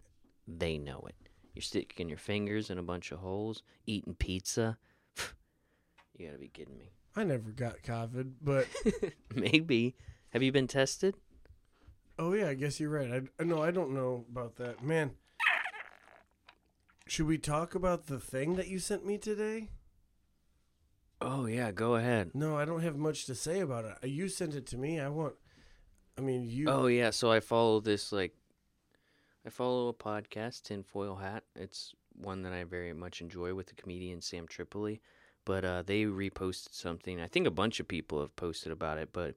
[0.47, 1.15] They know it.
[1.55, 4.77] You're sticking your fingers in a bunch of holes, eating pizza.
[6.17, 6.91] you gotta be kidding me.
[7.15, 8.67] I never got COVID, but
[9.33, 9.95] Maybe.
[10.31, 11.15] Have you been tested?
[12.19, 13.23] Oh yeah, I guess you're right.
[13.39, 15.11] I no, I don't know about that, man.
[17.07, 19.69] Should we talk about the thing that you sent me today?
[21.21, 22.31] Oh yeah, go ahead.
[22.33, 23.95] No, I don't have much to say about it.
[24.03, 24.99] Uh, You sent it to me.
[24.99, 25.33] I want.
[26.17, 26.67] I mean, you.
[26.69, 28.33] Oh yeah, so I follow this like
[29.45, 31.43] I follow a podcast, Tinfoil Hat.
[31.55, 35.01] It's one that I very much enjoy with the comedian Sam Tripoli.
[35.45, 37.21] But uh, they reposted something.
[37.21, 39.09] I think a bunch of people have posted about it.
[39.13, 39.35] But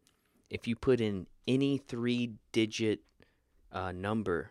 [0.51, 3.01] if you put in any three-digit
[3.73, 4.51] uh, number,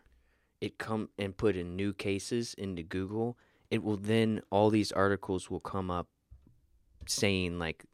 [0.61, 3.37] it come and put in new cases into Google.
[3.69, 6.07] It will then all these articles will come up
[7.07, 7.85] saying like,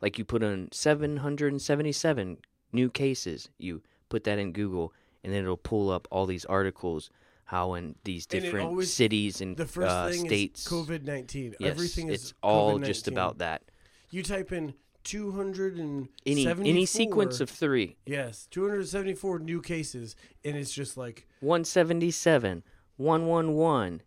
[0.00, 2.38] like you put in 777
[2.72, 3.48] new cases.
[3.58, 7.10] You put that in Google, and then it'll pull up all these articles
[7.46, 10.66] how in these And different always- cities and the first uh, thing states.
[10.66, 11.54] is COVID nineteen.
[11.60, 13.12] yes, Everything is it's all just COVID-19.
[13.12, 13.62] about that.
[14.10, 17.96] You type in two hundred and Any any sequence of three.
[18.06, 22.62] yes, two hundred seventy four new cases, and it's just like 177,
[22.96, 24.02] 111.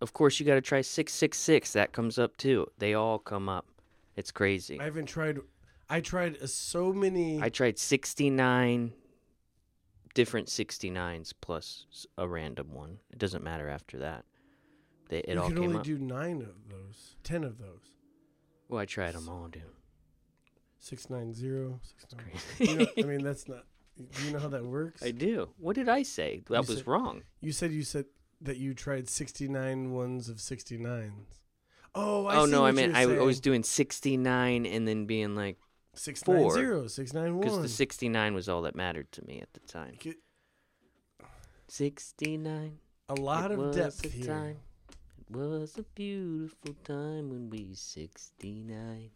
[0.00, 1.72] Of course, you got to try 666.
[1.74, 2.66] That comes up too.
[2.78, 3.66] They all come up.
[4.16, 4.80] It's crazy.
[4.80, 5.38] I haven't tried.
[5.88, 7.40] I tried uh, so many.
[7.42, 8.92] I tried 69
[10.14, 11.86] different 69s plus
[12.18, 12.98] a random one.
[13.10, 14.24] It doesn't matter after that.
[15.08, 15.84] They, it you all can only up.
[15.84, 17.90] do nine of those, ten of those.
[18.68, 19.62] well, I tried them all, dude.
[20.80, 22.68] Six nine zero six nine.
[22.68, 23.64] You know, I mean, that's not.
[23.98, 25.02] Do you know how that works?
[25.02, 25.50] I do.
[25.58, 26.42] What did I say?
[26.48, 27.22] That was said- wrong.
[27.40, 28.06] You said you said
[28.40, 31.12] that you tried 69 ones of 69s.
[31.94, 35.58] Oh, I oh no, I meant I, I was doing 69 and then being like,
[35.94, 37.40] 690, 691.
[37.40, 39.94] because the 69 was all that mattered to me at the time.
[39.98, 40.16] Get
[41.68, 42.78] 69.
[43.08, 44.26] a lot of depth here.
[44.26, 44.56] Time.
[45.28, 49.10] It was a beautiful time when we 69.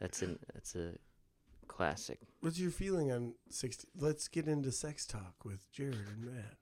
[0.00, 0.94] That's an that's a
[1.68, 2.20] classic.
[2.40, 3.88] What's your feeling on 60?
[3.98, 6.56] Let's get into sex talk with Jarrod and Matt.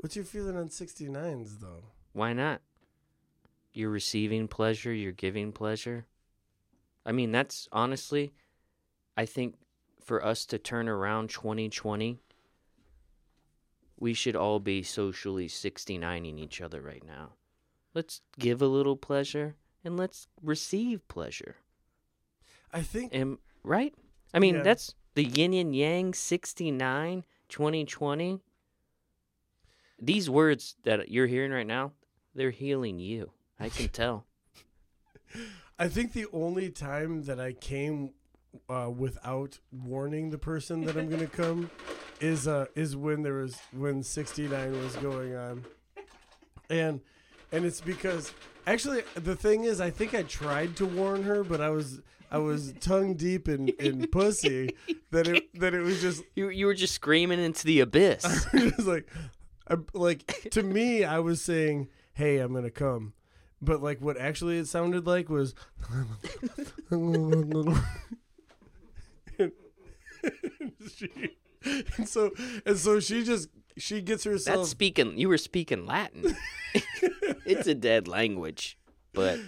[0.00, 1.84] What's your feeling on 69s, though?
[2.12, 2.60] Why not?
[3.72, 6.06] You're receiving pleasure, you're giving pleasure.
[7.06, 8.32] I mean, that's honestly,
[9.16, 9.56] I think
[10.02, 12.18] for us to turn around 2020,
[13.98, 17.30] we should all be socially 69ing each other right now.
[17.94, 21.56] Let's give a little pleasure and let's receive pleasure.
[22.72, 23.94] I think Am, right?
[24.34, 24.62] I mean, Yeah.
[24.62, 28.40] that's the yin and yang 69, 2020.
[30.00, 31.92] These words that you're hearing right now,
[32.34, 33.32] they're healing you.
[33.60, 34.26] I can tell.
[35.78, 38.10] I think the only time that I came
[38.68, 41.70] uh, without warning the person that I'm gonna come
[42.20, 45.64] is uh is when there was when 69 was going on,
[46.68, 47.00] and
[47.50, 48.32] and it's because
[48.66, 52.00] actually the thing is I think I tried to warn her, but I was
[52.32, 54.74] I was tongue deep in, in pussy
[55.10, 58.46] that it that it was just You you were just screaming into the abyss.
[58.54, 59.06] it was like
[59.68, 63.12] I, like to me I was saying hey I'm gonna come.
[63.60, 65.54] But like what actually it sounded like was
[70.96, 71.36] she,
[71.96, 72.30] and so
[72.66, 75.18] and so she just she gets herself That's speaking.
[75.18, 76.36] You were speaking Latin.
[77.46, 78.78] it's a dead language,
[79.12, 79.38] but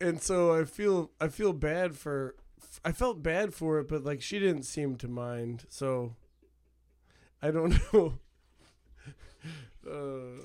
[0.00, 2.34] and so I feel I feel bad for
[2.84, 5.64] I felt bad for it, but like she didn't seem to mind.
[5.68, 6.14] So
[7.42, 8.18] I don't know.
[9.88, 10.40] Uh,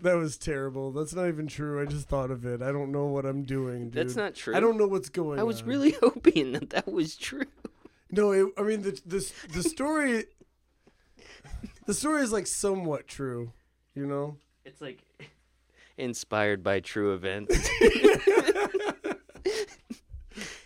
[0.00, 0.92] that was terrible.
[0.92, 1.82] That's not even true.
[1.82, 2.62] I just thought of it.
[2.62, 3.92] I don't know what I'm doing, dude.
[3.94, 4.54] that's not true.
[4.54, 5.34] I don't know what's going.
[5.34, 5.40] On.
[5.40, 5.68] I was on.
[5.68, 7.46] really hoping that that was true.
[8.10, 8.30] no.
[8.32, 10.24] It, I mean the the the story.
[11.86, 13.52] the story is like somewhat true,
[13.94, 14.36] you know.
[14.64, 15.02] It's like
[15.98, 17.68] inspired by true events.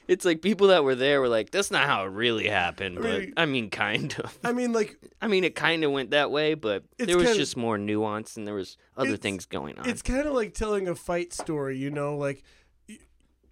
[0.08, 3.20] it's like people that were there were like, "That's not how it really happened," but
[3.20, 4.38] mean- I mean, kind of.
[4.44, 7.38] I mean, like I mean, it kind of went that way, but there was kinda-
[7.38, 9.88] just more nuance and there was other things going on.
[9.88, 12.42] It's kind of like telling a fight story, you know, like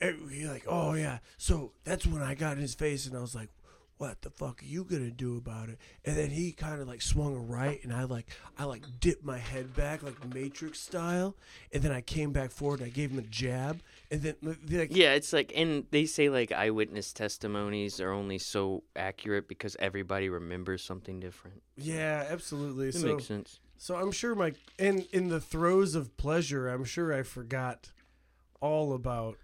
[0.01, 3.35] you're like, oh yeah, so that's when I got in his face, and I was
[3.35, 3.51] like,
[4.00, 5.78] what the fuck are you gonna do about it?
[6.06, 9.26] And then he kind of like swung a right, and I like, I like dipped
[9.26, 11.36] my head back like Matrix style,
[11.70, 14.96] and then I came back forward, and I gave him a jab, and then like,
[14.96, 20.30] Yeah, it's like, and they say like eyewitness testimonies are only so accurate because everybody
[20.30, 21.62] remembers something different.
[21.76, 22.88] yeah, absolutely.
[22.88, 23.60] It so, makes sense.
[23.76, 27.92] so I'm sure my, and in the throes of pleasure, I'm sure I forgot
[28.62, 29.36] all about.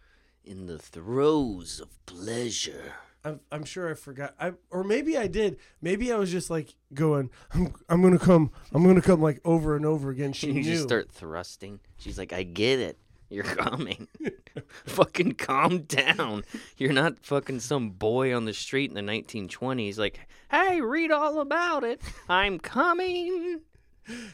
[0.47, 2.95] In the throes of pleasure.
[3.27, 4.35] I'm, I'm sure I forgot.
[4.39, 5.59] I or maybe I did.
[5.83, 7.31] Maybe I was just like going.
[7.53, 8.53] I'm I'm gonna come.
[8.73, 10.33] I'm gonna come like over and over again.
[10.37, 10.63] She you knew.
[10.63, 11.81] just start thrusting.
[11.97, 12.99] She's like, I get it.
[13.29, 14.07] You're coming.
[14.87, 16.45] fucking calm down.
[16.77, 19.99] You're not fucking some boy on the street in the 1920s.
[19.99, 22.01] Like, hey, read all about it.
[22.29, 23.63] I'm coming.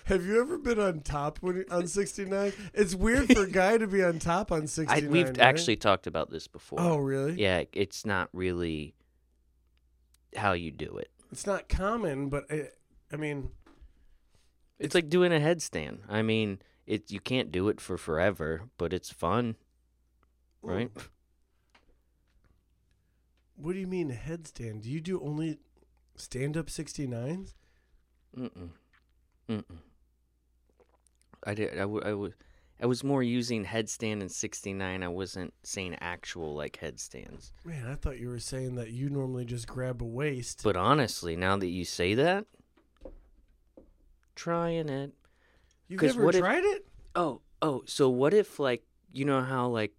[0.05, 2.53] Have you ever been on top when on 69?
[2.75, 5.05] It's weird for a guy to be on top on 69.
[5.05, 5.39] I, we've right?
[5.39, 6.81] actually talked about this before.
[6.81, 7.35] Oh, really?
[7.41, 8.95] Yeah, it's not really
[10.37, 11.11] how you do it.
[11.31, 12.77] It's not common, but it,
[13.13, 13.51] I mean,
[14.79, 16.01] It's like doing a headstand.
[16.09, 19.57] I mean, it you can't do it for forever, but it's fun,
[20.63, 20.91] right?
[23.57, 24.83] what do you mean headstand?
[24.83, 25.59] Do you do only
[26.17, 27.55] stand up 69s?
[28.37, 28.71] Mm-mm.
[29.53, 29.77] Mm-mm.
[31.45, 31.79] I did.
[31.79, 31.83] I,
[32.81, 35.03] I, was more using headstand in '69.
[35.03, 37.53] I wasn't saying actual like headstands.
[37.65, 40.61] Man, I thought you were saying that you normally just grab a waist.
[40.63, 42.47] But honestly, now that you say that,
[44.35, 45.13] trying it.
[45.89, 46.87] You've never what if- tried it?
[47.15, 47.83] Oh, oh.
[47.87, 49.93] So what if like you know how like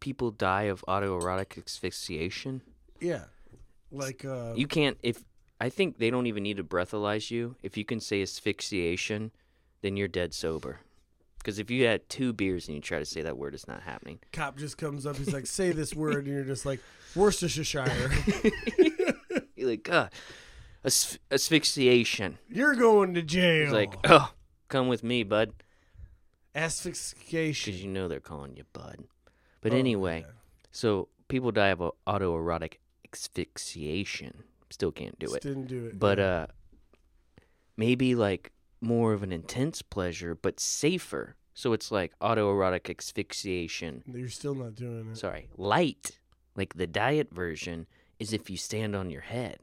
[0.00, 2.62] people die of autoerotic asphyxiation?
[3.00, 3.24] Yeah.
[3.90, 5.24] Like uh You can't if
[5.60, 7.56] I think they don't even need to breathalyze you.
[7.62, 9.32] If you can say asphyxiation,
[9.82, 10.80] then you're dead sober.
[11.38, 13.82] Because if you had two beers and you try to say that word, it's not
[13.82, 14.18] happening.
[14.32, 16.80] cop just comes up, he's like, "Say this word," and you're just like,
[17.14, 18.10] "Worcestershire."
[19.56, 20.08] You're like, uh,
[20.84, 22.38] asph- asphyxiation.
[22.48, 23.64] you're going to jail.
[23.64, 24.32] He's like, oh,
[24.68, 25.52] come with me, bud.
[26.54, 27.72] asphyxiation.
[27.72, 28.98] Because you know they're calling you bud.
[29.60, 30.32] But Oh, anyway, yeah.
[30.70, 32.74] so people die of autoerotic
[33.12, 34.44] asphyxiation.
[34.70, 35.42] Still can't do it.
[35.42, 35.98] Didn't do it.
[35.98, 36.46] But uh,
[37.76, 41.36] maybe like more of an intense pleasure, but safer.
[41.54, 44.04] So it's like autoerotic asphyxiation.
[44.06, 45.16] you're still not doing it.
[45.16, 46.18] Sorry, light.
[46.54, 47.86] Like the diet version
[48.18, 49.58] is if you stand on your head.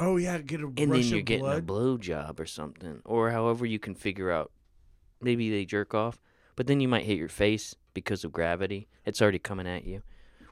[0.00, 1.58] Oh yeah, get a and then you're getting blood.
[1.58, 4.50] a blow job or something or however you can figure out
[5.20, 6.20] maybe they jerk off
[6.56, 10.02] but then you might hit your face because of gravity it's already coming at you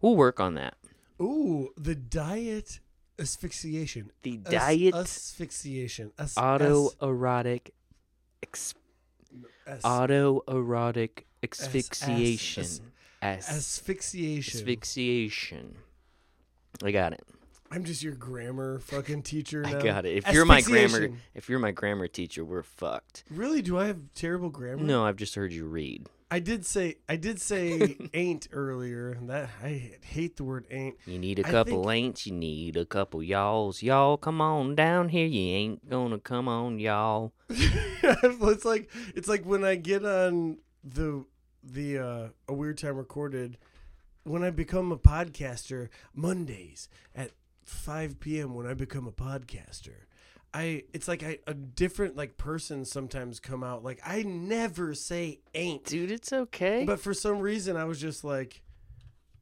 [0.01, 0.75] we'll work on that
[1.20, 2.79] Ooh, the diet
[3.20, 4.11] asphyxiation.
[4.22, 6.12] the As- diet asphyxiation.
[6.18, 7.70] As- autoerotic
[8.42, 8.74] ex-
[9.85, 12.80] autoerotic asphyxiation as-
[13.22, 14.59] as, asphyxiation.
[14.61, 15.74] asphyxiation
[16.83, 17.22] i got it
[17.72, 21.59] I'm just your grammar fucking teacher i got it if you're my grammar if you're
[21.61, 23.62] my grammar teacher we're fucked Really?
[23.62, 24.83] Do I have terrible grammar?
[24.83, 29.19] no i've just heard you read I did say I did say ain't earlier.
[29.23, 30.97] That I hate the word ain't.
[31.07, 33.83] You need a I couple think- ain'ts, you need a couple y'alls.
[33.83, 37.33] Y'all come on down here, you ain't gonna come on, y'all.
[37.51, 41.25] it's like it's like when I get on the
[41.62, 43.59] the uh, a weird time recorded
[44.25, 47.31] when I become a podcaster Mondays at
[47.64, 48.55] 5 p.m.
[48.55, 50.05] when I become a podcaster.
[50.52, 55.40] I it's like I, a different like person sometimes come out like I never say
[55.54, 56.84] ain't Dude, it's okay.
[56.84, 58.62] but for some reason I was just like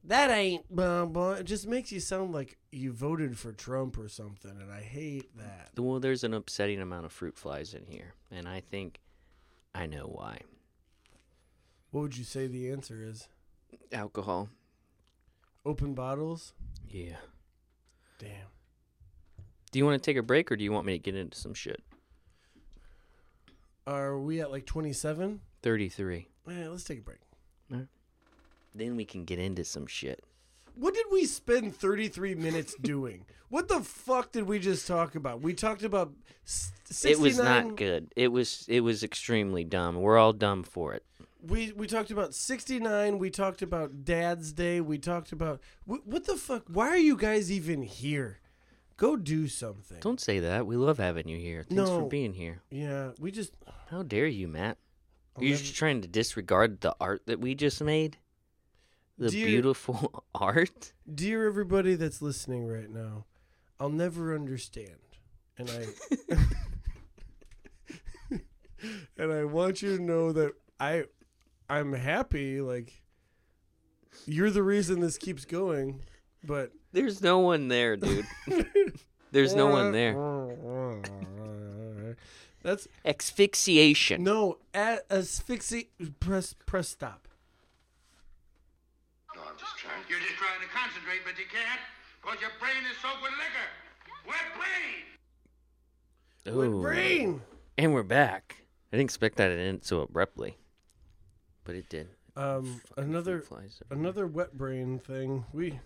[0.04, 1.32] that ain't blah, blah.
[1.32, 5.34] it just makes you sound like you voted for Trump or something and I hate
[5.36, 5.70] that.
[5.78, 9.00] well, there's an upsetting amount of fruit flies in here, and I think
[9.74, 10.40] I know why.
[11.90, 13.28] What would you say the answer is?
[13.92, 14.50] Alcohol.
[15.64, 16.52] Open bottles?
[16.88, 17.16] Yeah.
[18.18, 18.30] Damn.
[19.70, 21.36] Do you want to take a break, or do you want me to get into
[21.36, 21.82] some shit?
[23.86, 25.40] Are we at like 27?
[25.62, 26.28] Thirty-three.
[26.48, 27.18] Eh, let's take a break.
[28.74, 30.22] Then we can get into some shit.
[30.74, 33.24] What did we spend 33 minutes doing?
[33.48, 35.40] What the fuck did we just talk about?
[35.40, 36.12] We talked about
[36.44, 37.12] 69.
[37.12, 38.12] It was not good.
[38.14, 39.96] It was it was extremely dumb.
[39.96, 41.02] We're all dumb for it.
[41.42, 43.18] We we talked about 69.
[43.18, 44.80] We talked about Dad's Day.
[44.80, 46.64] We talked about what, what the fuck?
[46.68, 48.38] Why are you guys even here?
[48.98, 49.98] Go do something.
[50.00, 50.66] Don't say that.
[50.66, 51.64] We love having you here.
[51.68, 52.60] Thanks for being here.
[52.70, 53.54] yeah, we just
[53.90, 54.76] How dare you, Matt?
[55.36, 58.18] Are you just trying to disregard the art that we just made?
[59.16, 60.92] The Dear- beautiful art?
[61.12, 63.24] Dear everybody that's listening right now,
[63.80, 64.98] I'll never understand.
[65.56, 66.36] And I
[69.16, 71.04] and I want you to know that I
[71.70, 73.02] I'm happy like
[74.26, 76.02] you're the reason this keeps going,
[76.44, 78.26] but There's no one there, dude.
[79.32, 80.14] There's no one there.
[82.62, 84.22] That's Asphyxiation.
[84.24, 85.88] no a- asphyxi
[86.20, 87.28] press press stop.
[89.34, 90.00] No, I'm just trying.
[90.08, 91.80] You're just trying to concentrate, but you can't,
[92.22, 93.68] because your brain is soaked with liquor.
[94.26, 95.04] Wet brain!
[96.56, 96.82] With Ooh.
[96.82, 97.42] brain.
[97.76, 98.56] And we're back.
[98.92, 100.56] I didn't expect that to end so abruptly.
[101.64, 102.08] But it did.
[102.36, 104.02] Um Fucking another fruit flies everywhere.
[104.08, 105.44] another wet brain thing.
[105.52, 105.78] We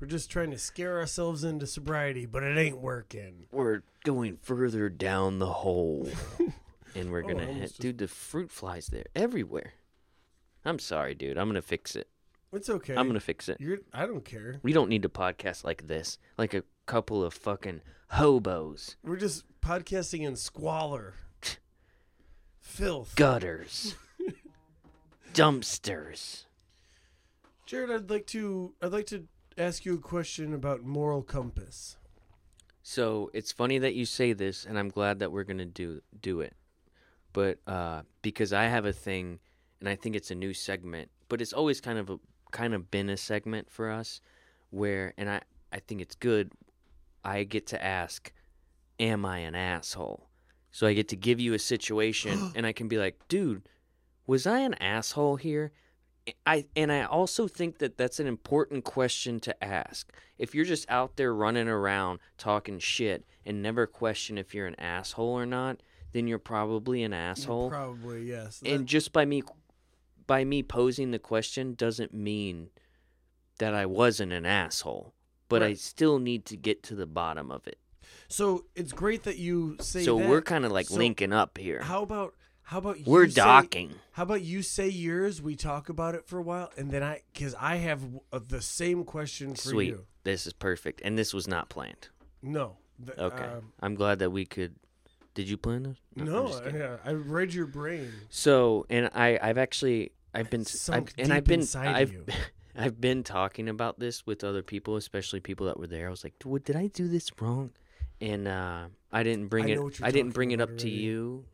[0.00, 3.46] We're just trying to scare ourselves into sobriety, but it ain't working.
[3.52, 6.08] We're going further down the hole.
[6.94, 9.74] and we're Oh, gonna hit just- dude, the fruit flies there everywhere.
[10.64, 11.36] I'm sorry, dude.
[11.38, 12.08] I'm gonna fix it.
[12.52, 12.96] It's okay.
[12.96, 13.58] I'm gonna fix it.
[13.60, 13.78] You're.
[13.92, 14.58] I don't care.
[14.62, 16.18] We don't need a podcast like this.
[16.36, 18.96] Like a couple of fucking hobos.
[19.04, 21.14] We're just podcasting in squalor,
[22.60, 23.14] filth.
[23.16, 23.94] Gutters.
[25.34, 26.44] dumpsters.
[27.68, 28.74] Jarrod, I'd like to.
[28.82, 29.26] I'd like to
[29.58, 31.96] ask you a question about moral compass.
[32.82, 36.40] So it's funny that you say this, and I'm glad that we're gonna do do
[36.40, 36.54] it.
[37.32, 39.38] But uh, because I have a thing,
[39.80, 42.18] and I think it's a new segment, but it's always kind of a
[42.50, 44.20] kind of been a segment for us,
[44.70, 45.42] where and I
[45.72, 46.52] I think it's good.
[47.24, 48.32] I get to ask,
[48.98, 50.28] "Am I an asshole?"
[50.72, 53.68] So I get to give you a situation, and I can be like, "Dude,
[54.26, 55.72] was I an asshole here?"
[56.46, 60.12] I and I also think that that's an important question to ask.
[60.38, 64.78] If you're just out there running around talking shit and never question if you're an
[64.80, 67.70] asshole or not, then you're probably an asshole.
[67.70, 68.62] Probably yes.
[68.64, 69.42] and That- just by me
[70.26, 72.70] by me posing the question doesn't mean
[73.58, 75.12] that I wasn't an asshole,
[75.48, 77.78] but I still need to get to the bottom of it.
[78.28, 80.04] so it's great that you say.
[80.04, 80.28] so that.
[80.28, 81.82] we're kind of like So linking up here.
[81.82, 82.34] How about
[82.70, 83.94] how about we're you say- docking.
[84.12, 85.42] How about you say yours?
[85.42, 88.00] We talk about it for a while, and then I, because I have
[88.32, 89.88] uh, the same question for Sweet.
[89.88, 90.06] you.
[90.22, 91.00] This is perfect.
[91.04, 92.10] And this was not planned.
[92.42, 92.76] No.
[93.04, 93.42] th- Okay.
[93.44, 94.76] um, I'm glad that we could.
[95.34, 95.96] Did you plan this?
[96.14, 96.80] No, just kidding.
[96.82, 98.12] I, I read your brain.
[98.28, 102.24] So, and I, I've actually, I've been, I've, and I've been, inside I've, you.
[102.76, 106.06] I've been talking about this with other people, especially people that were there.
[106.06, 107.70] I was like, "What did I do this wrong?"
[108.20, 109.74] And uh, I didn't bring I it.
[109.76, 111.46] know what you're I didn't bring it up to you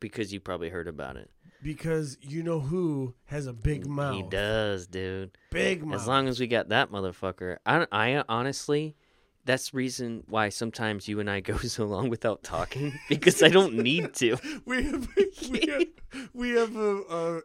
[0.00, 1.30] because you probably heard about it.
[1.62, 4.14] Because you know who has a big mouth.
[4.14, 5.36] He does, dude.
[5.50, 6.00] Big mouth.
[6.00, 8.94] As long as we got that motherfucker, I, I honestly,
[9.46, 13.48] that's the reason why sometimes you and I go so long without talking because I
[13.48, 14.36] don't need to.
[14.66, 15.08] we have
[15.50, 15.84] we have,
[16.34, 16.96] we have a,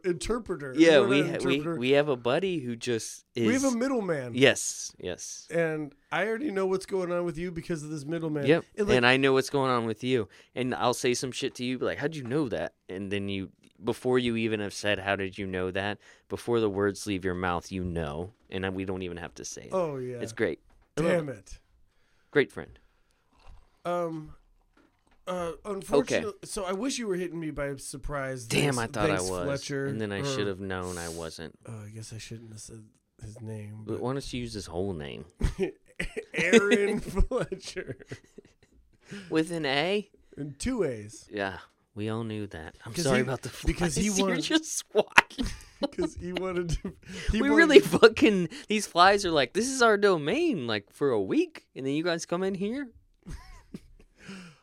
[0.03, 0.73] a interpreter.
[0.77, 1.75] Yeah, No, we ha- we interpreter.
[1.77, 3.47] we have a buddy who just is.
[3.47, 4.33] We have a middleman.
[4.35, 5.47] yes, yes.
[5.51, 8.45] And I already know what's going on with you because of this middleman.
[8.45, 8.65] Yep.
[8.77, 10.27] And, like, and I know what's going on with you.
[10.55, 12.73] And I'll say some shit to you, be like, how'd you know that?
[12.89, 13.49] And then you,
[13.83, 15.99] before you even have said, how did you know that?
[16.27, 18.31] Before the words leave your mouth, you know.
[18.49, 19.69] And we don't even have to say it.
[19.71, 20.17] oh yeah.
[20.17, 20.59] It's great.
[20.97, 21.57] Damn it.
[22.31, 22.79] Great friend.
[23.85, 24.33] Um.
[25.27, 28.45] Uh, unfortunately, so I wish you were hitting me by surprise.
[28.47, 29.45] Damn, Thanks- I thought I was.
[29.45, 29.85] Fletcher.
[29.85, 31.53] and then I should have known I wasn't.
[31.67, 32.83] Oh, I guess I shouldn't have said
[33.23, 33.83] his name.
[33.85, 35.25] But But why don't you use his whole name?
[36.33, 37.97] Aaron Fletcher.
[39.29, 40.09] With an A?
[40.37, 41.27] In two A's.
[41.31, 41.59] Yeah.
[41.93, 42.75] We all knew that.
[42.85, 44.17] I'm sorry he- about the because he flies.
[44.49, 45.45] You're just swatting.
[45.91, 46.93] Because he wanted to.
[47.31, 50.91] He we wanted really to- fucking these flies are like this is our domain like
[50.91, 52.87] for a week and then you guys come in here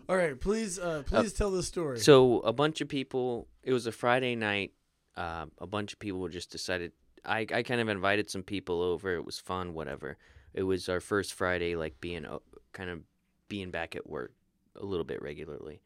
[0.08, 1.98] All right, please, uh, please tell the story.
[2.00, 4.72] so a bunch of people it was a friday night
[5.16, 6.92] uh, a bunch of people just decided
[7.24, 10.16] I, I kind of invited some people over it was fun whatever
[10.54, 12.42] it was our first friday like being o-
[12.72, 13.00] kind of
[13.48, 14.32] being back at work
[14.76, 15.82] a little bit regularly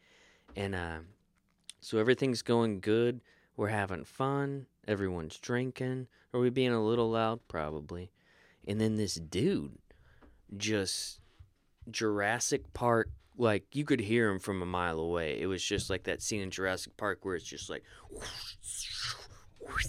[0.54, 0.98] and uh,
[1.80, 3.20] so everything's going good
[3.56, 8.10] we're having fun everyone's drinking are we being a little loud probably
[8.66, 9.78] and then this dude
[10.56, 11.20] just
[11.90, 15.40] Jurassic Park like you could hear him from a mile away.
[15.40, 17.82] It was just like that scene in Jurassic Park where it's just like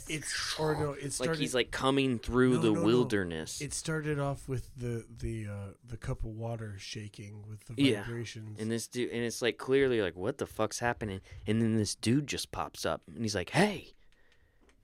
[0.07, 1.31] it's or no, it started.
[1.31, 3.59] like he's like coming through No, the no, wilderness.
[3.61, 8.03] It started off with the the uh, the cup of water shaking with the Yeah.
[8.03, 8.59] vibrations.
[8.59, 11.21] And this dude, and it's like clearly like, what the fuck's happening?
[11.47, 13.93] And then this dude just pops up, and he's like, "Hey,"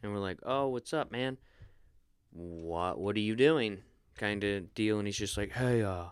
[0.01, 1.37] and we're like, "Oh, what's up, man?
[2.31, 3.79] What What are you doing?"
[4.15, 4.99] Kind of deal.
[4.99, 6.07] And he's just like, "Hey, uh,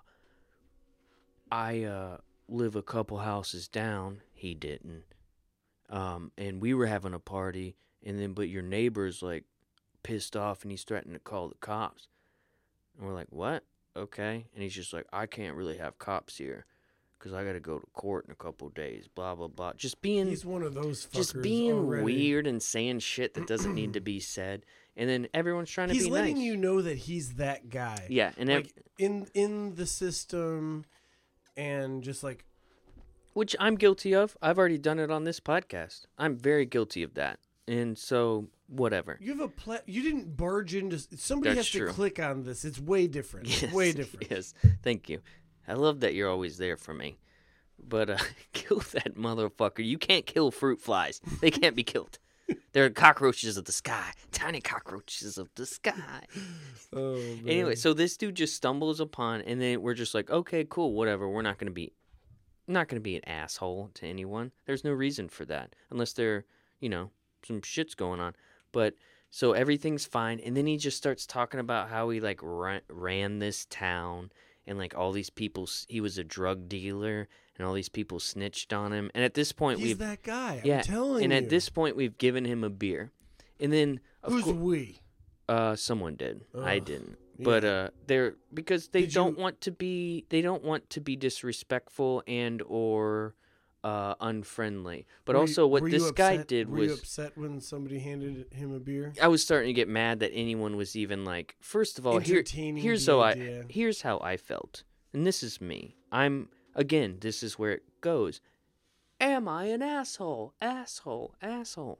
[1.51, 2.17] I uh
[2.47, 5.03] live a couple houses down." He didn't.
[5.89, 9.45] Um, and we were having a party, and then but your neighbor's like
[10.03, 12.07] pissed off, and he's threatening to call the cops.
[12.97, 13.63] And we're like, "What?"
[13.95, 14.47] Okay.
[14.53, 16.65] And he's just like, "I can't really have cops here."
[17.17, 19.07] Because I got to go to court in a couple days.
[19.13, 19.73] Blah blah blah.
[19.73, 21.11] Just being he's one of those fuckers.
[21.13, 22.03] just being already.
[22.03, 24.65] weird and saying shit that doesn't need to be said,
[24.95, 26.43] and then everyone's trying to He's be letting nice.
[26.45, 28.05] you know that he's that guy.
[28.09, 30.85] yeah, and ev- like in in the system,
[31.55, 32.45] and just like
[33.33, 34.35] which I'm guilty of.
[34.41, 36.05] I've already done it on this podcast.
[36.17, 39.17] I'm very guilty of that, and so whatever.
[39.21, 40.97] you have a pla- You didn't barge into.
[41.17, 42.65] Somebody That's has to click on this.
[42.65, 43.47] It's way different.
[43.61, 44.27] Yes, way different.
[44.31, 44.53] Yes,
[44.83, 45.19] thank you.
[45.67, 47.17] I love that you're always there for me.
[47.79, 48.17] But uh,
[48.53, 49.85] kill that motherfucker.
[49.85, 51.21] You can't kill fruit flies.
[51.41, 52.19] They can't be killed.
[52.71, 56.25] They're cockroaches of the sky, tiny cockroaches of the sky.
[56.93, 57.41] Oh, man.
[57.45, 61.27] Anyway, so this dude just stumbles upon, and then we're just like, okay, cool, whatever.
[61.27, 61.91] We're not gonna be,
[62.65, 64.53] not gonna be an asshole to anyone.
[64.65, 66.45] There's no reason for that unless there,
[66.79, 67.11] you know,
[67.45, 68.35] some shit's going on.
[68.71, 68.93] But
[69.29, 73.39] so everything's fine, and then he just starts talking about how he like ran, ran
[73.39, 74.31] this town,
[74.67, 75.67] and like all these people.
[75.87, 79.09] He was a drug dealer, and all these people snitched on him.
[79.15, 80.61] And at this point, he's we've that guy.
[80.63, 81.37] yeah, I'm telling and you.
[81.37, 83.11] at this point, we've given him a beer,
[83.59, 84.99] and then of who's cour- we?
[85.49, 86.41] uh, someone did.
[86.59, 87.17] I didn't.
[87.39, 87.69] But yeah.
[87.69, 91.15] uh, they're because they Did don't you- want to be they don't want to be
[91.15, 93.35] disrespectful and or
[93.87, 95.05] uh, unfriendly.
[95.25, 98.51] But Were you- also, what this guy did were you was upset when somebody handed
[98.51, 99.13] him a beer.
[99.21, 101.55] I was starting to get mad that anyone was even like.
[101.59, 103.61] First of all, here, here's how idea.
[103.61, 104.83] I here's how I felt,
[105.13, 105.95] and this is me.
[106.11, 107.17] I'm again.
[107.21, 108.41] This is where it goes.
[109.19, 110.53] Am I an asshole?
[110.61, 111.33] Asshole?
[111.41, 111.99] Asshole?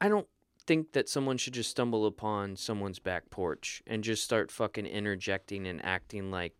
[0.00, 0.28] I don't
[0.66, 5.66] think that someone should just stumble upon someone's back porch and just start fucking interjecting
[5.66, 6.54] and acting like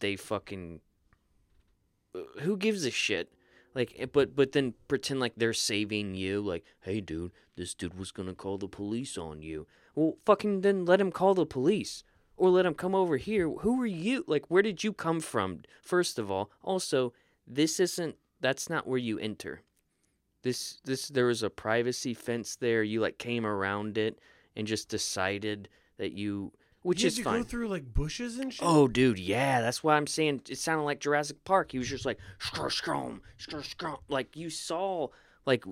[0.00, 0.80] they fucking.
[2.14, 3.32] uh, Who gives a shit?
[3.76, 6.40] Like, eh, but but then pretend like they're saving you.
[6.40, 9.66] Like, hey, dude, this dude was gonna call the police on you.
[9.94, 12.02] Well, fucking then let him call the police
[12.38, 13.48] or let him come over here.
[13.50, 14.24] Who are you?
[14.26, 15.60] Like, where did you come from?
[15.82, 17.12] First of all, also,
[17.46, 18.16] this isn't.
[18.40, 19.60] That's not where you enter.
[20.42, 22.82] This this there was a privacy fence there.
[22.82, 24.18] You like came around it
[24.56, 25.68] and just decided
[25.98, 26.52] that you,
[26.86, 27.38] which you is fine.
[27.38, 28.62] go through like bushes and shit.
[28.64, 31.72] Oh, dude, yeah, that's why I'm saying it sounded like Jurassic Park.
[31.72, 33.98] He was just like skr skrum, skr skrum.
[34.08, 35.08] Like you saw
[35.44, 35.64] like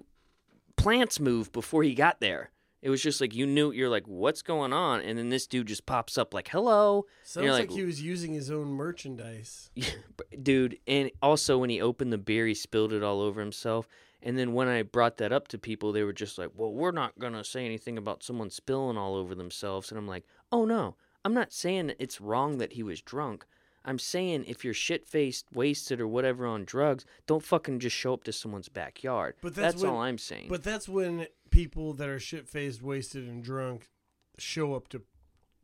[0.77, 2.51] plants move before he got there.
[2.83, 5.01] It was just like you knew you're like, what's going on?
[5.01, 8.35] And then this dude just pops up like, hello, sounds like, like- he was using
[8.35, 9.71] his own merchandise.
[10.43, 10.79] dude.
[10.87, 13.89] And also when he opened the beer, he spilled it all over himself.
[14.21, 16.91] And then when I brought that up to people, they were just like, well, we're
[16.91, 19.91] not gonna say anything about someone spilling all over themselves.
[19.91, 23.47] And I'm like, oh no, I'm not saying it's wrong that he was drunk.
[23.87, 28.15] I'm saying if you're shit faced, wasted, or whatever on drugs, don't fucking just show
[28.15, 29.35] up to someone's backyard.
[29.43, 30.47] But that's when- all I'm saying.
[30.49, 33.91] But that's when people that are shit faced, wasted, and drunk
[34.39, 35.03] show up to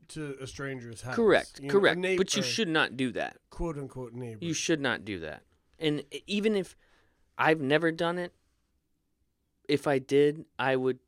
[0.08, 1.14] to a stranger's house.
[1.14, 1.98] correct, You know, correct.
[2.00, 3.36] neigh- but you should not do that.
[3.48, 4.44] quote unquote neighbor.
[4.44, 5.44] You should not do that.
[5.78, 6.76] And even if
[7.38, 8.32] I've never done it,
[9.68, 10.98] if I did, I would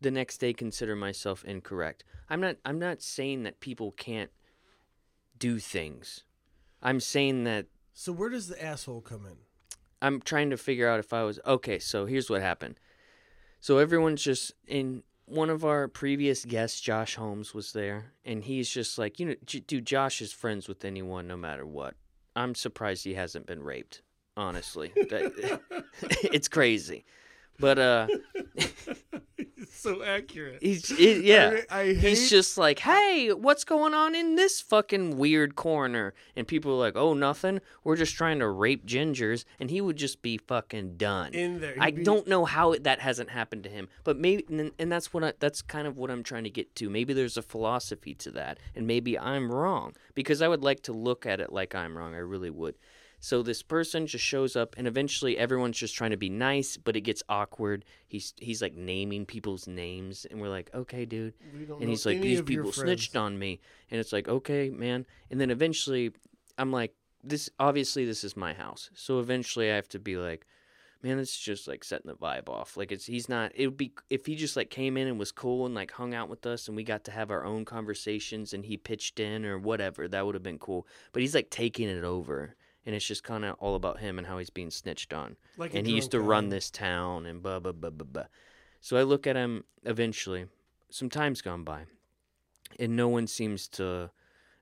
[0.00, 2.04] the next day consider myself incorrect.
[2.30, 4.30] I'm not I'm not saying that people can't
[5.38, 6.24] do things.
[6.82, 9.36] I'm saying that so where does the asshole come in?
[10.00, 11.78] I'm trying to figure out if I was okay.
[11.80, 12.78] So here's what happened.
[13.60, 18.70] So everyone's just in one of our previous guests, Josh Holmes, was there, and he's
[18.70, 21.94] just like, you know, J- dude, Josh is friends with anyone, no matter what.
[22.36, 24.00] I'm surprised he hasn't been raped.
[24.36, 25.60] Honestly, That-
[26.32, 27.04] it's crazy,
[27.58, 28.06] but uh,
[28.56, 30.58] it's so accurate.
[30.62, 31.60] he's it, yeah.
[31.70, 36.14] I, I hate, He's just like, hey, what's going on in this fucking weird corner?
[36.36, 37.60] And people are like, oh, nothing.
[37.84, 39.44] We're just trying to rape gingers.
[39.58, 41.34] And he would just be fucking done.
[41.34, 41.76] in there.
[41.80, 44.90] I be- don't know how it, that hasn't happened to him, but maybe, and, and
[44.90, 46.88] that's what I, that's kind of what I'm trying to get to.
[46.90, 50.92] Maybe there's a philosophy to that, and maybe I'm wrong because I would like to
[50.92, 52.14] look at it like I'm wrong.
[52.14, 52.76] I really would.
[53.20, 56.96] So this person just shows up, and eventually everyone's just trying to be nice, but
[56.96, 57.84] it gets awkward.
[58.06, 61.34] He's he's like naming people's names, and we're like, okay, dude.
[61.52, 63.60] We don't And he's like, these people snitched on me,
[63.90, 65.04] and it's like, okay, man.
[65.30, 66.12] And then eventually,
[66.56, 66.94] I'm like,
[67.24, 70.46] this obviously this is my house, so eventually I have to be like,
[71.02, 72.76] man, it's just like setting the vibe off.
[72.76, 73.52] Like it's he's not.
[73.54, 76.14] It would be if he just like came in and was cool and like hung
[76.14, 79.44] out with us, and we got to have our own conversations, and he pitched in
[79.44, 80.06] or whatever.
[80.06, 80.86] That would have been cool.
[81.12, 82.54] But he's like taking it over.
[82.86, 85.74] And it's just kind of all about him and how he's being snitched on Like
[85.74, 88.24] and he used to drunk run this town and blah blah blah blah blah.
[88.80, 90.46] So I look at him eventually.
[90.90, 91.82] Some time's gone by,
[92.78, 94.10] and no one seems to.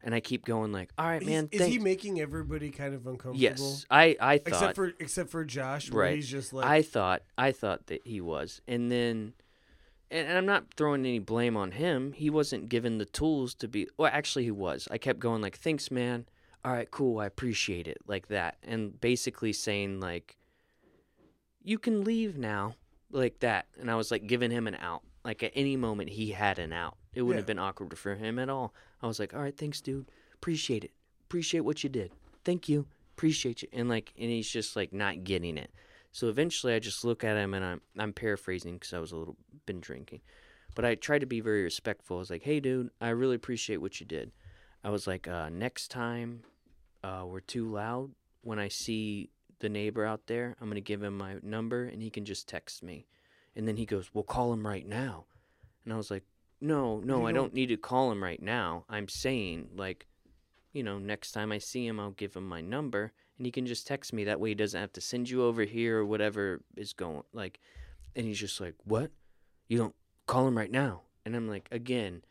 [0.02, 3.38] And I keep going like, "All right, man, is he making everybody kind of uncomfortable?
[3.40, 6.14] yes, I I thought Except for except for Josh, where Right.
[6.16, 9.34] he's just like I thought I thought that he was, and then,
[10.10, 12.12] and, and I'm not throwing any blame on him.
[12.12, 13.88] He wasn't given the tools to be.
[13.96, 14.86] Well, actually, he was.
[14.90, 16.26] I kept going like, "Thanks, man.
[16.66, 17.20] All right, cool.
[17.20, 20.36] I appreciate it." Like that, and basically saying like,
[21.62, 22.74] "You can leave now,"
[23.10, 23.66] like that.
[23.78, 25.02] And I was like giving him an out.
[25.24, 26.96] Like at any moment, he had an out.
[27.14, 27.40] It wouldn't Yeah.
[27.42, 28.74] have been awkward for him at all.
[29.00, 30.10] I was like, "All right, thanks, dude.
[30.34, 30.90] Appreciate it.
[31.22, 32.12] Appreciate what you did.
[32.44, 32.86] Thank you.
[33.16, 35.70] Appreciate you." And like, and he's just like not getting it.
[36.10, 39.16] So eventually, I just look at him and I'm I'm paraphrasing because I was a
[39.16, 39.36] little
[39.66, 40.22] been drinking,
[40.74, 42.16] but I tried to be very respectful.
[42.16, 44.32] I was like, "Hey, dude, I really appreciate what you did."
[44.84, 46.42] I was like, uh, "Next time,
[47.06, 48.10] uh, we're too loud.
[48.42, 49.30] When I see
[49.60, 52.82] the neighbor out there, I'm gonna give him my number and he can just text
[52.82, 53.06] me."
[53.54, 55.26] And then he goes, "Well, call him right now."
[55.84, 56.24] And I was like,
[56.60, 58.84] "No, no, You I don't- don't need to call him right now.
[58.88, 60.06] I'm saying like,
[60.72, 63.66] you know, next time I see him, I'll give him my number and he can
[63.66, 64.24] just text me.
[64.24, 67.60] That way he doesn't have to send you over here or whatever is going like."
[68.14, 69.10] And he's just like, "What?
[69.68, 69.96] You don't
[70.26, 72.24] call him right now?" And I'm like, "Again,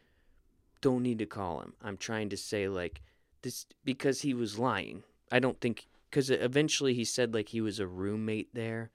[0.82, 1.74] don't need to call him.
[1.82, 3.02] I'm trying to say like
[3.46, 5.04] this because he was lying.
[5.32, 8.92] I don't think because eventually he said like he was a roommate there,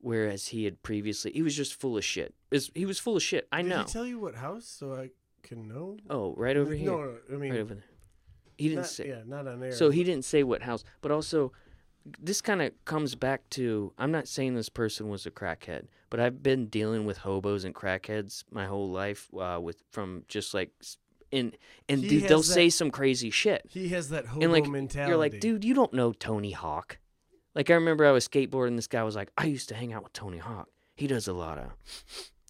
[0.00, 2.34] whereas he had previously he was just full of shit.
[2.50, 3.48] Is he was full of shit?
[3.52, 3.78] I Did know.
[3.80, 5.10] he tell you what house so I
[5.42, 5.98] can know?
[6.08, 6.90] oh, right over here.
[6.90, 7.84] No, no, I mean, right over there.
[8.56, 9.08] He didn't not, say.
[9.08, 9.72] yeah, not on air.
[9.72, 11.52] So he didn't say what house, but also
[12.20, 16.20] this kind of comes back to I'm not saying this person was a crackhead, but
[16.20, 20.70] I've been dealing with hobos and crackheads my whole life uh, with from just like
[21.32, 21.56] and
[21.88, 23.62] and dude, they'll that- say some crazy shit.
[23.68, 25.08] he has that hobo and like mentality.
[25.10, 26.98] you're like, dude, you don't know Tony Hawk.
[27.54, 30.04] Like I remember I was skateboarding, this guy was like, I used to hang out
[30.04, 30.68] with Tony Hawk.
[30.94, 31.70] He does a lot of,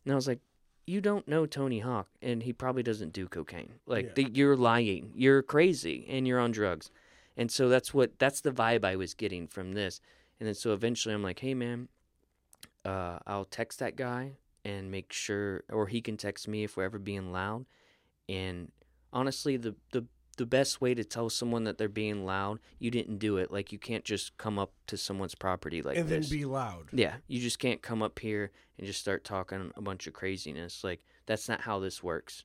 [0.04, 0.40] and I was like,
[0.86, 3.74] you don't know Tony Hawk, and he probably doesn't do cocaine.
[3.86, 4.12] Like Yeah.
[4.26, 6.90] the, you're lying, you're crazy, and you're on drugs,
[7.36, 10.00] and so that's what that's the vibe I was getting from this.
[10.40, 11.88] And then so eventually I'm like, hey man,
[12.84, 14.32] uh, I'll text that guy
[14.64, 17.64] and make sure, or he can text me if we're ever being loud.
[18.28, 18.70] And
[19.12, 20.06] honestly, the the
[20.38, 23.52] the best way to tell someone that they're being loud, you didn't do it.
[23.52, 26.88] Like you can't just come up to someone's property like and then be loud.
[26.92, 30.82] yeah, you just can't come up here and just start talking a bunch of craziness.
[30.82, 32.44] Like that's not how this works.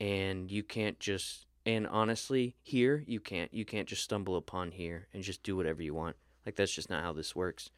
[0.00, 5.08] And you can't just and honestly, here you can't you can't just stumble upon here
[5.12, 6.16] and just do whatever you want.
[6.46, 7.70] Like that's just not how this works.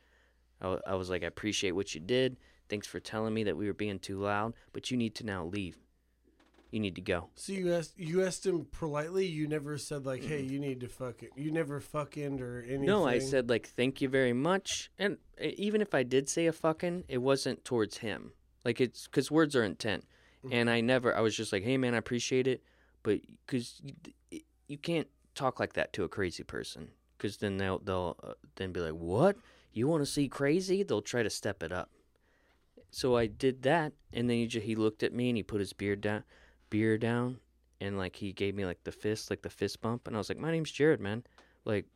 [0.62, 2.36] I, I was like, I appreciate what you did.
[2.68, 5.44] Thanks for telling me that we were being too loud, but you need to now
[5.44, 5.76] leave.
[6.70, 7.30] You need to go.
[7.34, 9.26] So you asked you asked him politely.
[9.26, 12.86] You never said like, "Hey, you need to fuck it." You never fucking or anything.
[12.86, 16.52] No, I said like thank you very much, and even if I did say a
[16.52, 18.32] fucking, it wasn't towards him.
[18.64, 20.04] Like it's because words are intent,
[20.50, 21.16] and I never.
[21.16, 22.62] I was just like, hey man, I appreciate it,
[23.02, 23.80] but because
[24.30, 28.34] you, you can't talk like that to a crazy person, because then they'll they'll uh,
[28.56, 29.36] then be like, what?
[29.72, 30.82] You want to see crazy?
[30.82, 31.90] They'll try to step it up.
[32.90, 35.60] So I did that, and then he ju- he looked at me and he put
[35.60, 36.24] his beard down,
[36.70, 37.38] beer down,
[37.80, 40.28] and like he gave me like the fist, like the fist bump, and I was
[40.28, 41.24] like, my name's Jarrod, man.
[41.64, 41.86] Like,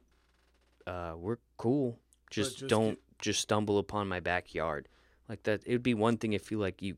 [0.87, 1.99] uh, we're cool.
[2.31, 4.89] Just, just don't just stumble upon my backyard
[5.29, 5.63] like that.
[5.65, 6.97] It would be one thing if you like you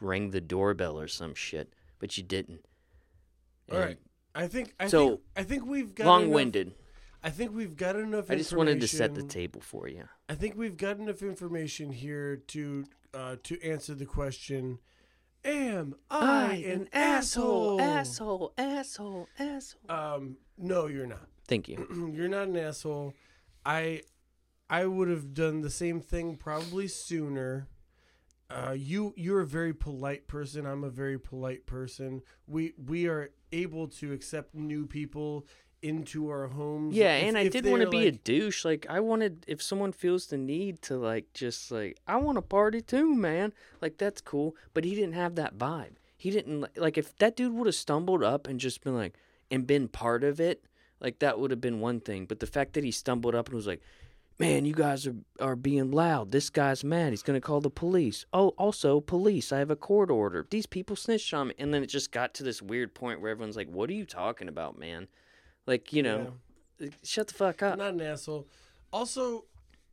[0.00, 2.64] rang the doorbell or some shit, but you didn't.
[3.70, 3.98] All And right.
[4.34, 6.66] I think I So, think I think we've got Long-winded.
[6.68, 6.78] Enough,
[7.22, 8.30] I think we've got enough.
[8.30, 10.08] I just wanted to set the table for you.
[10.28, 14.78] I think we've got enough information here to uh, to answer the question:
[15.44, 17.80] Am I, an asshole?
[17.80, 19.90] asshole, asshole, asshole.
[19.90, 21.26] Um, no, you're not.
[21.48, 22.12] Thank you.
[22.14, 23.14] you're not an asshole.
[23.66, 24.02] I
[24.70, 27.68] I would have done the same thing probably sooner.
[28.48, 30.66] Uh, you you're a very polite person.
[30.66, 32.22] I'm a very polite person.
[32.46, 35.46] We we are able to accept new people
[35.82, 36.94] into our homes.
[36.94, 38.64] Yeah, if- and I if did want to be a douche.
[38.64, 42.42] Like I wanted, if someone feels the need to like just like I want to
[42.42, 43.52] party too, man.
[43.80, 44.56] Like that's cool.
[44.74, 45.94] But he didn't have that vibe.
[46.16, 49.14] He didn't like if that dude would have stumbled up and just been like
[49.50, 50.64] and been part of it.
[51.00, 52.26] Like that would have been one thing.
[52.26, 53.82] But the fact that he stumbled up and was like,
[54.38, 56.30] "Man, you guys are are being loud.
[56.30, 57.10] This guy's mad.
[57.12, 58.24] He's gonna call the police.
[58.32, 59.50] Oh, also police.
[59.50, 60.46] I have a court order.
[60.48, 63.32] These people snitched on me." And then it just got to this weird point where
[63.32, 65.08] everyone's like, "What are you talking about, man?"
[65.66, 66.34] Like you know,
[67.02, 67.74] shut the fuck up.
[67.74, 68.48] I'm not an asshole.
[68.92, 69.44] Also,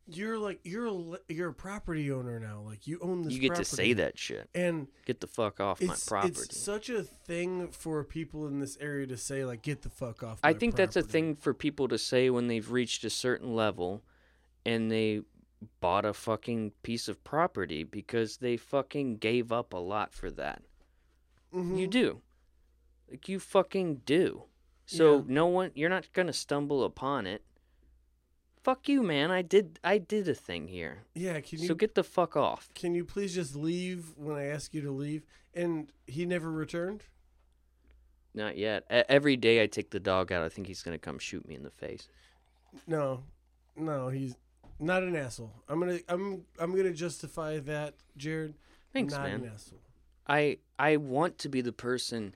[0.06, 2.62] you're like you're a, you're a property owner now.
[2.66, 3.32] Like you own this.
[3.32, 4.48] you get to say that shit.
[4.54, 6.32] and Get the fuck off my property.
[6.32, 10.22] it's such a thing for people in this area to say like get the fuck
[10.22, 10.40] off.
[10.42, 13.54] I my think that's a thing for people to say when they've reached a certain
[13.54, 14.02] level
[14.66, 15.22] and they
[15.80, 20.62] bought a fucking piece of property because they fucking gave up a lot for that.
[21.54, 21.76] Mm-hmm.
[21.76, 22.20] You do.
[23.10, 24.44] Like you fucking do.
[24.90, 25.22] So Yeah.
[25.28, 27.42] no one you're not going to stumble upon it.
[28.64, 29.30] Fuck you, man.
[29.30, 31.04] I did I did a thing here.
[31.14, 32.68] Yeah, can you So get the fuck off.
[32.74, 35.22] can you please just leave when I ask you to leave?
[35.54, 37.04] And he never returned.
[38.34, 38.84] Not yet.
[38.92, 41.46] E- every day I take the dog out, I think he's going to come shoot
[41.48, 42.08] me in the face.
[42.86, 43.22] No,
[43.76, 44.34] no, he's
[44.80, 45.52] not an asshole.
[45.68, 48.54] I'm gonna I'm I'm gonna justify that, Jarrod.
[48.92, 49.40] Thanks, not man.
[49.44, 49.80] an asshole.
[50.26, 52.34] I I want to be the person.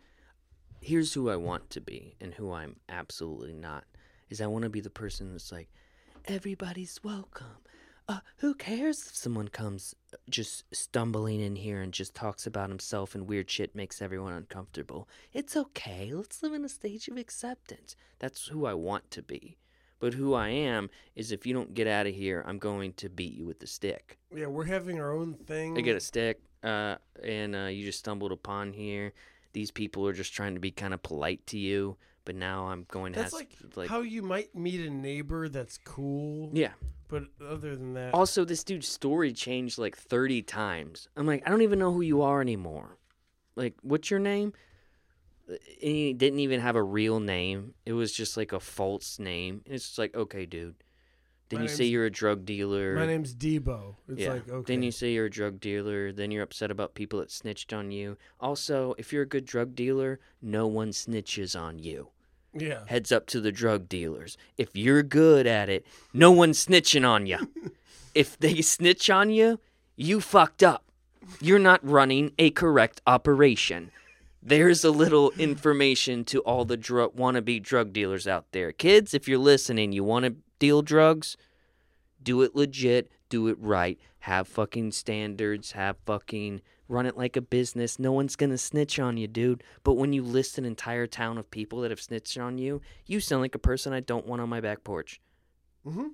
[0.84, 3.84] Here's who I want to be, and who I'm absolutely not.
[4.28, 5.70] Is I want to be the person that's like,
[6.26, 7.56] everybody's welcome.
[8.06, 12.68] Uh, who cares if someone comes uh, just stumbling in here and just talks about
[12.68, 15.08] himself and weird shit makes everyone uncomfortable?
[15.32, 16.10] It's okay.
[16.12, 17.96] Let's live in a stage of acceptance.
[18.18, 19.56] That's who I want to be.
[20.00, 23.08] But who I am is if you don't get out of here, I'm going to
[23.08, 24.18] beat you with the stick.
[24.36, 25.78] Yeah, we're having our own thing.
[25.78, 29.14] I get a stick, uh, and uh, you just stumbled upon here.
[29.54, 31.96] These people are just trying to be kind of polite to you,
[32.26, 35.48] but now I'm going to That's have like, like how you might meet a neighbor
[35.48, 36.50] that's cool.
[36.52, 36.72] yeah.
[37.08, 41.08] But other than that, Also, this dude's story changed like 30 times.
[41.16, 42.98] I'm like, I don't even know who you are anymore.
[43.56, 44.52] Like, what's your name?
[45.46, 47.74] And he didn't even have a real name.
[47.86, 49.62] It was just like a false name.
[49.66, 50.74] And it's just like, okay, dude.
[51.50, 52.94] Then My you say you're a drug dealer.
[52.96, 53.96] my name's Debo.
[54.08, 54.32] It's yeah.
[54.32, 54.72] like okay.
[54.72, 56.10] Then you say you're a drug dealer.
[56.10, 58.16] Then you're upset about people that snitched on you.
[58.40, 62.08] Also, if you're a good drug dealer, no one snitches on you.
[62.54, 62.84] yeah.
[62.86, 64.36] Heads up to the drug dealers.
[64.56, 67.38] If you're good at it, no one's snitching on you.
[68.14, 69.60] if they snitch on you,
[69.96, 70.84] you fucked up.
[71.40, 73.90] You're not running a correct operation.
[74.42, 78.72] There's a little information to all the dr- wannabe drug dealers out there.
[78.72, 80.34] Kids, if you're listening, you want to
[80.64, 81.36] deal drugs?
[82.22, 83.98] Do it legit, do it right.
[84.20, 87.98] Have fucking standards, have fucking run it like a business.
[87.98, 89.62] No one's gonna snitch on you, dude.
[89.82, 93.20] But when you list an entire town of people that have snitched on you, you
[93.20, 95.20] sound like a person I don't want on my back porch.
[95.86, 96.08] Mm-hmm.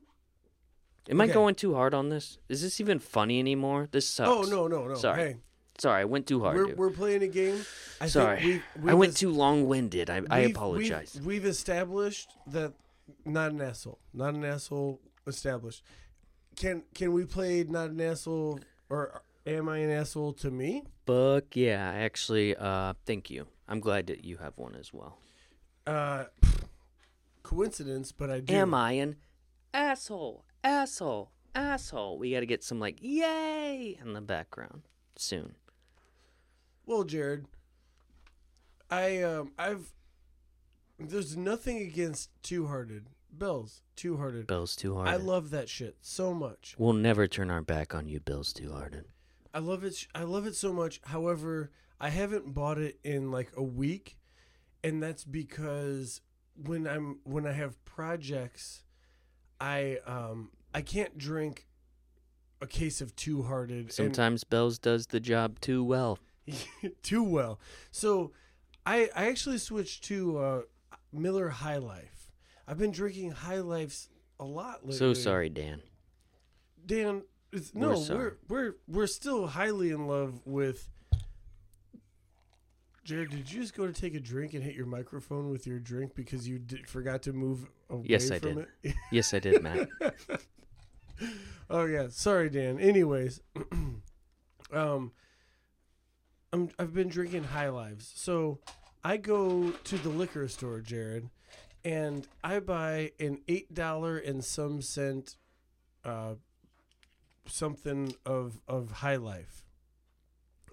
[1.09, 2.39] Am I going too hard on this?
[2.49, 3.89] Is this even funny anymore?
[3.93, 4.29] This sucks.
[4.29, 4.95] Oh no no no.
[4.95, 5.23] Sorry.
[5.23, 5.37] Hey,
[5.79, 6.57] Sorry, I went too hard.
[6.57, 6.79] we're dude.
[6.79, 7.65] we're playing a game.
[8.01, 8.63] I Sorry.
[8.77, 10.11] We've, I went too long winded.
[10.11, 11.13] I, I apologize.
[11.15, 12.75] We've, we've established that
[13.25, 13.99] not an asshole.
[14.13, 15.83] Not an asshole established.
[16.57, 20.85] Can can we play not an asshole or am I an asshole to me?
[21.07, 21.91] Book, yeah.
[21.95, 23.47] Actually, uh, thank you.
[23.69, 25.19] I'm glad that you have one as well.
[25.87, 26.25] Uh,
[27.43, 28.55] coincidence, but I do.
[28.55, 29.17] Am I an
[29.73, 30.45] asshole?
[30.63, 31.31] Asshole?
[31.55, 32.19] Asshole?
[32.19, 34.83] We got to get some like yay in the background
[35.17, 35.55] soon.
[36.87, 37.45] Well, Jarrod,
[38.91, 39.93] I um I've
[41.09, 43.83] there's nothing against Two Hearted Bells.
[43.97, 44.47] Two Hearted.
[44.47, 45.09] Bill's too hard.
[45.09, 46.75] I love that shit so much.
[46.79, 49.05] We'll never turn our back on you, Bill's too hard.
[49.53, 50.07] I love it.
[50.15, 51.01] I love it so much.
[51.05, 51.71] However,
[52.01, 54.17] I haven't bought it in like a week,
[54.85, 56.21] and that's because
[56.55, 58.85] when I'm when I have projects,
[59.61, 61.67] I um I can't drink
[62.61, 66.19] a case of Two Hearted Sometimes Bell's does the job too well.
[67.03, 67.59] too well.
[67.91, 68.33] So
[68.87, 70.61] I I actually switched to uh,
[71.13, 72.31] Miller High Life.
[72.69, 74.09] I've been drinking High Lifes
[74.39, 74.97] a lot lately.
[74.99, 75.83] So sorry, Dan.
[76.87, 77.23] Dan.
[77.53, 78.19] It's, We're no, sorry.
[78.19, 80.89] we're we're we're still highly in love with.
[83.07, 85.79] Jarrod, did you just go to take a drink and hit your microphone with your
[85.81, 88.67] drink because you did, forgot to move away Yes, I did.
[88.85, 88.95] it?
[89.11, 89.89] Yes, I did, Matt.
[91.71, 92.79] oh yeah, sorry, Dan.
[92.79, 93.41] Anyways,
[94.73, 95.13] um,
[96.53, 98.61] I'm I've been drinking High Lives, so
[99.03, 101.31] I go to the liquor store, Jarrod,
[101.85, 105.37] and I buy an eight dollar and some cent,
[106.05, 106.35] uh,
[107.47, 109.65] something of of High Life,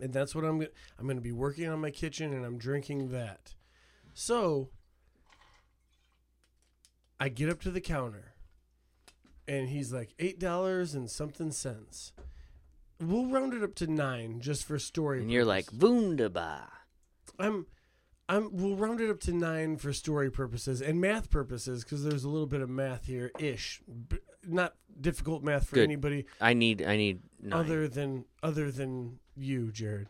[0.01, 3.11] and that's what I'm gonna I'm gonna be working on my kitchen, and I'm drinking
[3.11, 3.55] that.
[4.13, 4.69] So
[7.19, 8.33] I get up to the counter
[9.47, 12.11] and he's like eight dollars and something cents.
[12.99, 15.21] We'll round it up to nine just for story.
[15.21, 15.67] And you're like.
[15.71, 16.67] Wunderbar.
[17.39, 17.67] I'm,
[18.29, 18.49] I'm.
[18.55, 22.29] We'll round it up to nine for story purposes and math purposes because there's a
[22.29, 23.81] little bit of math here, ish.
[24.09, 25.83] B- not difficult math for Good.
[25.85, 27.53] anybody I need, I need nine.
[27.59, 30.07] other than other than you, Jarrod.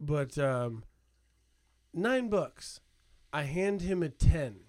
[0.00, 0.82] But um,
[1.94, 2.80] nine bucks.
[3.32, 4.60] I hand him a ten.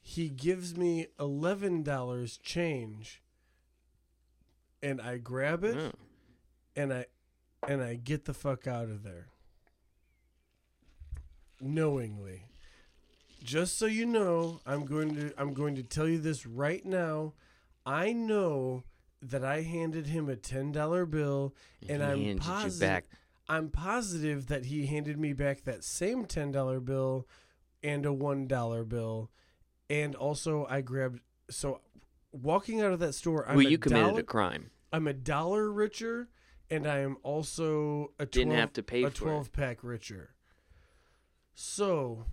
[0.00, 3.22] He gives me eleven dollars change,
[4.82, 5.92] and I grab it Oh.
[6.74, 7.06] and I
[7.66, 9.26] and I get the fuck out of there.
[11.60, 12.44] Knowingly.
[13.42, 17.34] Just so you know, I'm going to I'm going to tell you this right now.
[17.86, 18.84] I know
[19.22, 21.54] that I handed him a ten dollar bill
[21.88, 23.04] and he I'm positive back.
[23.48, 27.26] I'm positive that he handed me back that same ten dollar bill
[27.82, 29.30] and a one dollar bill.
[29.88, 31.80] And also I grabbed so
[32.32, 34.70] walking out of that store I'm well, a you committed dollar- a crime.
[34.92, 36.28] I'm a dollar richer,
[36.70, 39.14] and I am also a 12, Didn't have to pay a it.
[39.14, 40.30] twelve pack richer.
[41.60, 42.24] So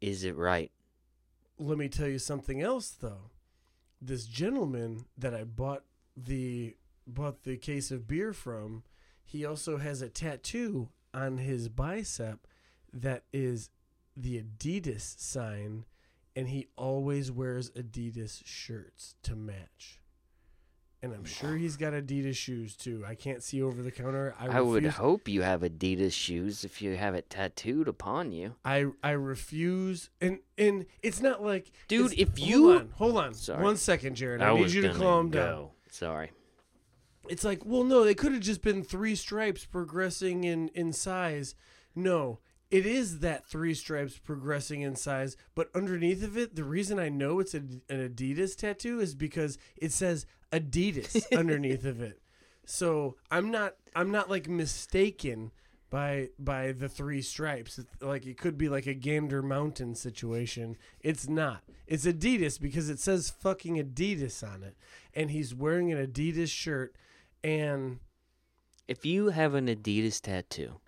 [0.00, 0.70] Is it right?
[1.58, 3.30] let me tell you something else, though.
[4.00, 5.82] This gentleman that I bought
[6.16, 8.84] the bought the case of beer from,
[9.24, 12.46] he also has a tattoo on his bicep
[12.92, 13.70] that is
[14.16, 15.84] the Adidas sign,
[16.36, 20.00] and he always wears Adidas shirts to match.
[21.04, 23.04] And I'm sure he's got Adidas shoes too.
[23.04, 24.36] I can't see over the counter.
[24.38, 28.54] I, I would hope you have Adidas shoes if you have it tattooed upon you.
[28.64, 33.16] I I refuse, and and it's not like Dude, it's- if hold you- on, hold
[33.16, 33.62] on, Sorry.
[33.64, 34.42] one second, Jarrod.
[34.42, 35.70] I, need you to gonna calm down.
[35.90, 36.30] Sorry.
[37.28, 41.56] It's like, well, no, they could have just been three stripes progressing in in size.
[41.96, 42.38] No,
[42.72, 47.10] it is that three stripes progressing in size, but underneath of it, the reason I
[47.10, 52.22] know it's a, an Adidas tattoo is because it says Adidas underneath of it.
[52.64, 55.52] So I'm not I'm not like mistaken
[55.90, 57.78] by by the three stripes.
[58.00, 60.78] Like it could be like a Gander Mountain situation.
[61.00, 61.64] It's not.
[61.86, 64.78] It's Adidas because it says fucking Adidas on it,
[65.12, 66.96] and he's wearing an Adidas shirt,
[67.44, 67.98] and
[68.88, 70.80] If you have an Adidas tattoo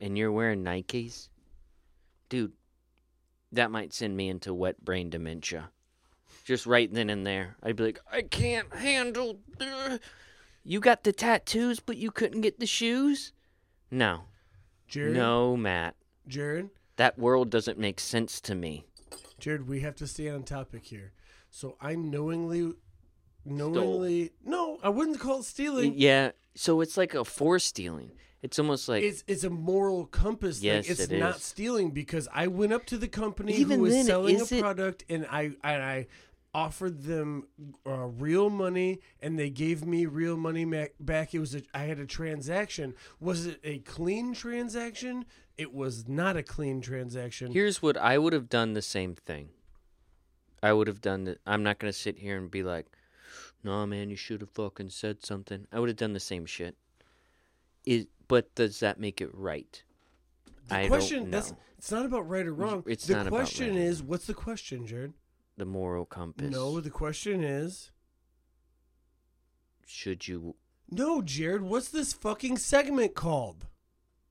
[0.00, 1.28] and you're wearing Nikes,
[2.28, 2.52] dude,
[3.52, 5.70] that might send me into wet brain dementia.
[6.44, 7.56] Just right then and there.
[7.62, 9.40] I'd be like, I can't handle.
[9.60, 9.98] uh."
[10.68, 13.32] You got the tattoos, but you couldn't get the shoes?
[13.88, 14.22] No.
[14.90, 15.94] Jarrod, No, Matt.
[16.28, 18.84] Jarrod, That world doesn't make sense to me.
[19.40, 21.12] Jarrod, we have to stay on topic here.
[21.50, 22.74] So I knowingly,
[23.44, 25.94] knowingly, no, I wouldn't call it stealing.
[25.96, 28.10] Yeah, so it's like a force stealing.
[28.42, 30.92] It's almost like It's it's a moral compass Yes, thing.
[30.92, 31.42] It's it not is.
[31.42, 34.60] stealing because I went up to the company Even who was then, selling a it-
[34.60, 36.06] product and I and I
[36.54, 37.46] offered them
[37.86, 40.64] uh, real money and they gave me real money
[41.00, 41.34] back.
[41.34, 42.94] It was a, I had a transaction.
[43.20, 45.26] Was it a clean transaction?
[45.58, 47.52] It was not a clean transaction.
[47.52, 49.48] Here's what I would have done the same thing.
[50.62, 52.86] I would have done the I'm not gonna sit here and be like,
[53.66, 55.66] no man, you should have fucking said something.
[55.72, 56.76] I would have done the same shit.
[57.84, 59.82] Is but does that make it right?
[60.68, 61.36] the I question don't know.
[61.36, 62.82] that's it's not about right or wrong.
[62.86, 65.12] It's the not about question right is what's the question, Jarrod?
[65.56, 66.50] the moral compass.
[66.50, 67.90] No, the question is
[69.86, 70.56] Should you
[70.88, 71.62] no, Jarrod.
[71.62, 73.66] What's this fucking segment called?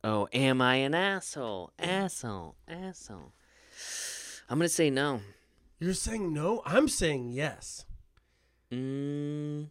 [0.03, 1.71] Oh, am I an asshole?
[1.77, 3.33] Asshole, asshole.
[4.49, 5.21] I'm gonna say no.
[5.79, 6.61] You're saying no.
[6.65, 7.85] I'm saying yes.
[8.75, 9.67] Mm.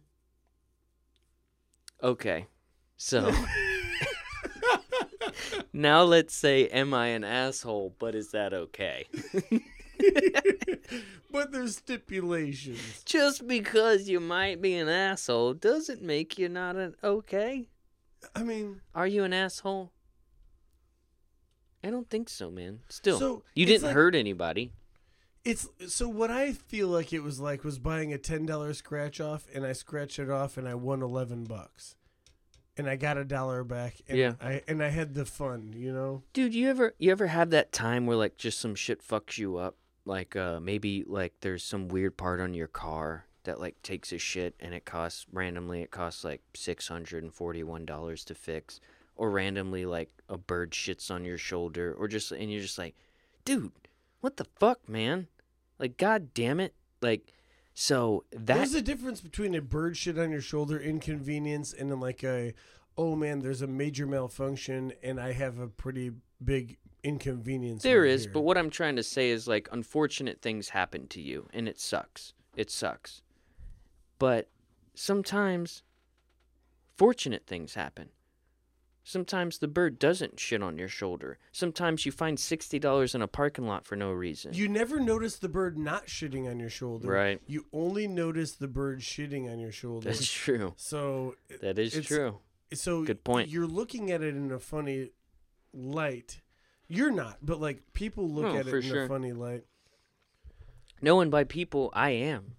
[2.03, 2.47] Okay.
[2.97, 3.31] So
[5.73, 7.95] now let's say, am I an asshole?
[7.99, 9.05] But is that okay?
[11.31, 13.03] but there's stipulations.
[13.05, 17.67] Just because you might be an asshole doesn't make you not an okay.
[18.35, 19.91] I mean, Are you an asshole?
[21.83, 22.79] I don't think so, man.
[22.89, 24.71] Still, So, you didn't like- hurt anybody.
[25.45, 29.21] It's so what I feel like it was like was buying a ten dollar scratch
[29.21, 31.95] off, and I scratched it off, and I won eleven bucks,
[32.75, 34.01] and I got a dollar back.
[34.09, 34.33] And Yeah.
[34.41, 36.23] I and I had the fun, you know.
[36.33, 39.57] Dude, you ever you ever have that time where like just some shit fucks you
[39.57, 39.75] up?
[40.03, 44.17] Like uh maybe like there's some weird part on your car that like takes a
[44.17, 48.35] shit and it costs randomly it costs like six hundred and forty one dollars to
[48.35, 48.79] fix.
[49.15, 52.95] Or randomly like a bird shits on your shoulder or just and you're just like,
[53.45, 53.71] dude,
[54.19, 55.27] what the fuck, man?
[55.79, 56.73] Like god damn it.
[57.01, 57.33] Like
[57.73, 61.99] so that There's a difference between a bird shit on your shoulder inconvenience and then
[61.99, 62.53] like a,
[62.97, 66.11] oh man, there's a major malfunction and I have a pretty
[66.43, 67.83] big inconvenience.
[67.83, 68.31] There is, here.
[68.33, 71.77] but what I'm trying to say is like unfortunate things happen to you and it
[71.77, 72.33] sucks.
[72.55, 73.21] It sucks.
[74.19, 74.49] But
[74.93, 75.83] sometimes
[76.95, 78.09] fortunate things happen.
[79.07, 81.37] Sometimes the bird doesn't shit on your shoulder.
[81.51, 84.55] Sometimes you find $60 in a parking lot for no reason.
[84.55, 87.07] You never notice the bird not shitting on your shoulder.
[87.07, 87.39] Right.
[87.45, 90.09] You only notice the bird shitting on your shoulder.
[90.09, 90.73] That's true.
[90.77, 92.39] so That is it's- true.
[92.73, 93.49] so Good point.
[93.49, 95.11] You're looking at it in a funny
[95.71, 96.41] light.
[96.87, 99.03] You're not, but like people look No, at it for in sure.
[99.03, 99.65] a funny light.
[100.99, 102.55] No, and by people, I am.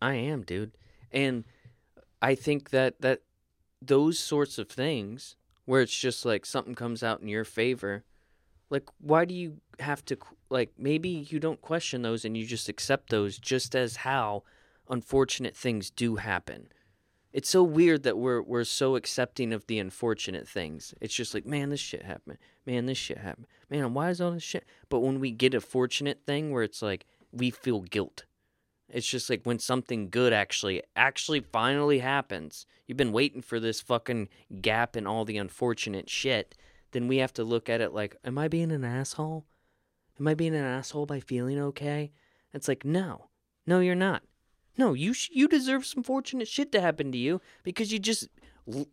[0.00, 0.70] I am, dude.
[1.10, 1.42] And
[2.22, 3.22] I think that that
[3.82, 5.34] those sorts of things
[5.64, 8.04] where it's just like something comes out in your favor,
[8.70, 10.16] like why do you have to
[10.50, 14.42] like maybe you don't question those and you just accept those just as how
[14.88, 16.68] unfortunate things do happen.
[17.32, 20.94] It's so weird that we're we're so accepting of the unfortunate things.
[21.00, 22.38] It's just like, man, this shit happened.
[22.64, 23.46] Man, this shit happened.
[23.68, 24.64] Man, why is all this shit?
[24.88, 28.24] But when we get a fortunate thing where it's like we feel guilt.
[28.88, 32.66] It's just like when something good actually actually finally happens.
[32.86, 34.28] You've been waiting for this fucking
[34.60, 36.54] gap in all the unfortunate shit.
[36.92, 39.46] Then we have to look at it like, am I being an asshole?
[40.20, 42.12] Am I being an asshole by feeling okay?
[42.52, 43.30] It's like, no,
[43.66, 44.22] no, you're not.
[44.76, 48.28] No, you sh- you deserve some fortunate shit to happen to you because you just
[48.72, 48.88] l-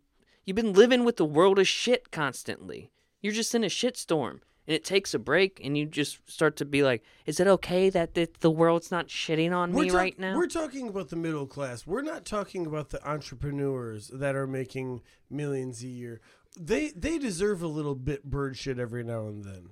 [0.45, 2.91] you've been living with the world of shit constantly.
[3.21, 6.55] You're just in a shit storm, And it takes a break, and you just start
[6.57, 9.97] to be like, "Is it okay that the, the world's not shitting on me talk-
[9.97, 11.87] right now?" We're talking about the middle class.
[11.87, 16.21] We're not talking about the entrepreneurs that are making millions a year.
[16.59, 19.69] They they deserve a little bit bird shit every now and then.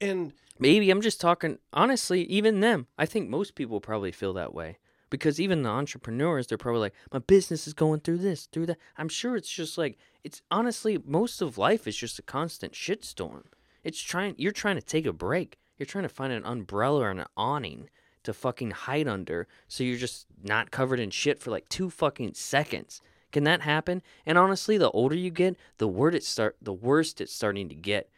[0.00, 2.86] And Maybe I'm just talking honestly, even them.
[2.98, 4.78] I think most people probably feel that way.
[5.08, 8.78] Because even the entrepreneurs, they're probably like, my business is going through this, through that.
[8.96, 13.44] I'm sure it's just like it's honestly most of life is just a constant shitstorm.
[13.86, 15.58] It's trying you're trying to take a break.
[15.78, 17.88] You're trying to find an umbrella or an awning
[18.24, 22.34] to fucking hide under so you're just not covered in shit for like two fucking
[22.34, 23.00] seconds.
[23.30, 24.02] Can that happen?
[24.26, 27.76] And honestly, the older you get, the word it start the worst it's starting to
[27.76, 28.10] get.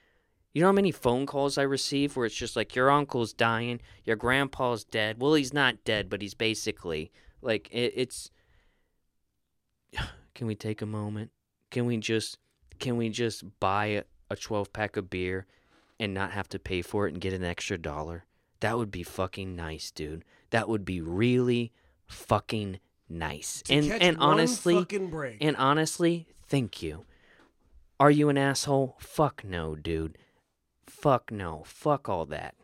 [0.55, 3.81] You know how many phone calls I receive where it's just like your uncle's dying,
[4.05, 5.21] your grandpa's dead.
[5.21, 7.13] Well, he's not dead, but he's basically
[7.43, 8.31] like it, it's.
[10.35, 11.31] Can we take a moment?
[11.71, 12.39] Can we just
[12.79, 15.47] can we just buy a, a twelve pack of beer
[16.01, 18.25] and not have to pay for it and get an extra dollar?
[18.61, 20.25] That would be fucking nice, dude.
[20.51, 21.73] That would be really
[22.07, 23.63] fucking nice.
[23.63, 24.87] to and and one honestly,
[25.41, 27.05] and honestly, thank you.
[28.01, 28.97] Are you an asshole?
[28.99, 30.19] Fuck no, dude.
[30.87, 31.63] Fuck no.
[31.67, 32.55] Fuck all that.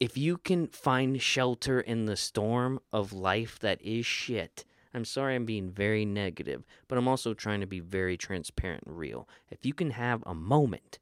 [0.00, 5.34] If you can find shelter in the storm of life that is shit, I'm sorry
[5.34, 9.28] I'm being very negative, but I'm also trying to be very transparent and real.
[9.50, 10.98] If you can have a moment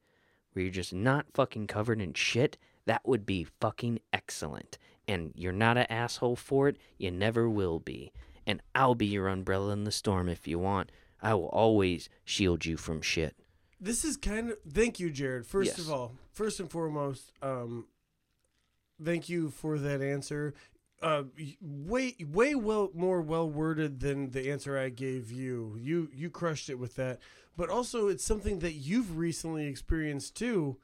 [0.53, 4.78] where you're just not fucking covered in shit, that would be fucking excellent.
[5.09, 8.12] And you're not an asshole for it, you never will be.
[8.46, 10.90] And I'll be your umbrella in the storm if you want.
[11.20, 13.36] I will always shield you from shit.
[13.80, 15.78] this is kind of thank you jarrod first Yes.
[15.80, 17.86] of all first and foremost um
[19.03, 20.55] thank you for that answer
[21.03, 21.24] uh
[21.61, 26.68] way way well more well worded than the answer i gave you you you crushed
[26.70, 27.18] it with that
[27.57, 30.76] but also it's something that you've recently experienced too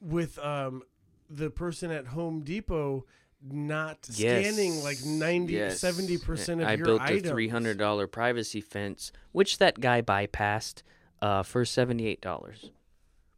[0.00, 0.82] with um
[1.30, 3.04] the person at home depot
[3.46, 7.26] not scanning like 90 70% of I your built items.
[7.26, 10.82] a three hundred dollar privacy fence, which that guy bypassed
[11.20, 12.70] uh, for seventy eight dollars.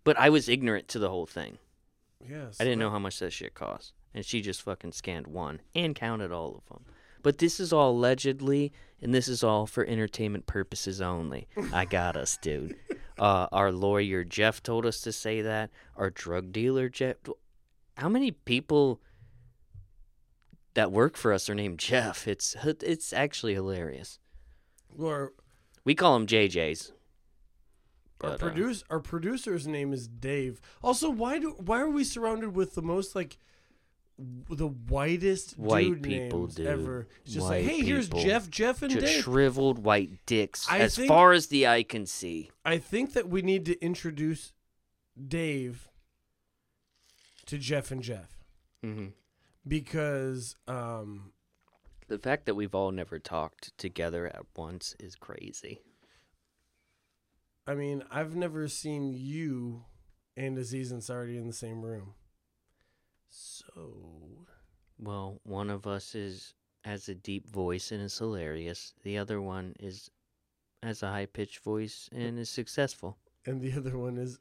[0.04, 1.58] But I was ignorant to the whole thing.
[2.28, 5.60] yes I didn't know how much that shit cost, and she just fucking scanned one
[5.74, 6.84] and counted all of them.
[7.22, 11.46] But this is all allegedly, and this is all for entertainment purposes only.
[11.72, 12.76] I got us, dude.
[13.18, 15.70] Uh, our lawyer Jeff told us to say that.
[15.96, 17.16] Our drug dealer Jeff.
[17.98, 19.00] How many people
[20.74, 22.26] that work for us are named Jeff?
[22.26, 24.18] It's it's actually hilarious.
[24.98, 25.32] or
[25.84, 26.92] We call them JJs.
[28.22, 30.60] Our But, uh, our producer's name is Dave.
[30.82, 33.38] Also, why do why are we surrounded with the most like w-
[34.18, 36.66] the whitest White dude people, dude.
[36.66, 37.06] ever?
[37.24, 38.22] It's just like, White hey, here's people.
[38.22, 39.22] Jeff, Jeff, and just Dave.
[39.24, 42.50] shriveled white dicks I as think- far as the eye can see.
[42.64, 44.52] I think that we need to introduce
[45.28, 45.88] Dave
[47.46, 48.32] to Jeff and Jeff
[48.84, 49.06] Mm-hmm.
[49.66, 51.32] because um,
[52.08, 55.80] The fact that we've all never talked together at once is crazy.
[57.66, 59.84] I mean I've never seen you
[60.36, 62.14] and Aziz Ansari in the same room.
[63.38, 64.46] So
[64.98, 68.94] Well, one of us is has a deep voice and is hilarious.
[69.02, 70.10] The other one is
[70.82, 73.18] has a high pitched voice and is successful.
[73.44, 74.38] and the other one is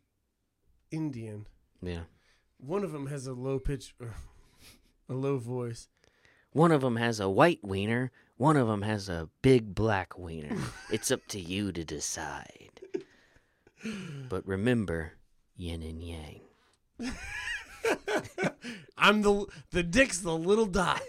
[0.92, 1.46] Indian.
[1.82, 2.04] Yeah.
[2.58, 4.14] One of them has a low pitch, er,
[5.10, 5.90] a low voice.
[6.54, 8.12] One of them has a white wiener.
[8.38, 10.56] One of them has a big black wiener.
[10.90, 12.80] it's up to you to decide.
[14.30, 15.14] But remember,
[15.58, 16.40] yin and yang.
[18.98, 21.02] I'm the the dick's the little dot.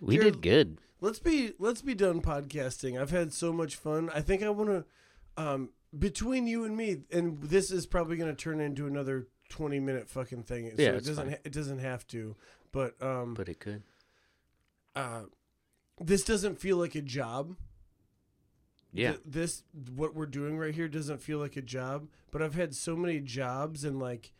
[0.00, 0.78] We Jarrod- did good.
[1.00, 3.00] let's be let's be done podcasting.
[3.00, 4.10] I've had so much fun.
[4.14, 4.84] I think I want to
[5.42, 9.80] um between you and me and this is probably going to turn into another 20
[9.80, 10.70] minute fucking thing.
[10.76, 11.38] So Yeah, it doesn't fine.
[11.44, 12.36] it doesn't have to.
[12.72, 13.82] But um But it could.
[14.94, 15.22] uh
[16.00, 17.56] this doesn't feel like a job.
[18.96, 19.10] Yeah.
[19.10, 19.62] Th- this
[19.94, 23.20] what we're doing right here doesn't feel like a job, but I've had so many
[23.20, 24.32] jobs and like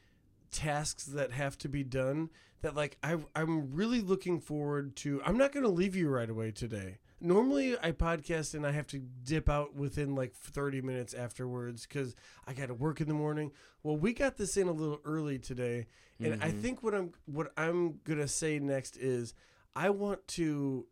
[0.50, 2.30] tasks that have to be done
[2.62, 6.28] that like I I'm really looking forward to I'm not going to leave you right
[6.28, 6.98] away today.
[7.20, 12.14] Normally I podcast and I have to dip out within like 30 minutes afterwards cuz
[12.46, 13.52] I got to work in the morning.
[13.82, 15.86] Well, we got this in a little early today,
[16.18, 16.60] and I mm-hmm.
[16.60, 19.34] think what I'm what I'm going to say next is
[19.74, 20.86] I want to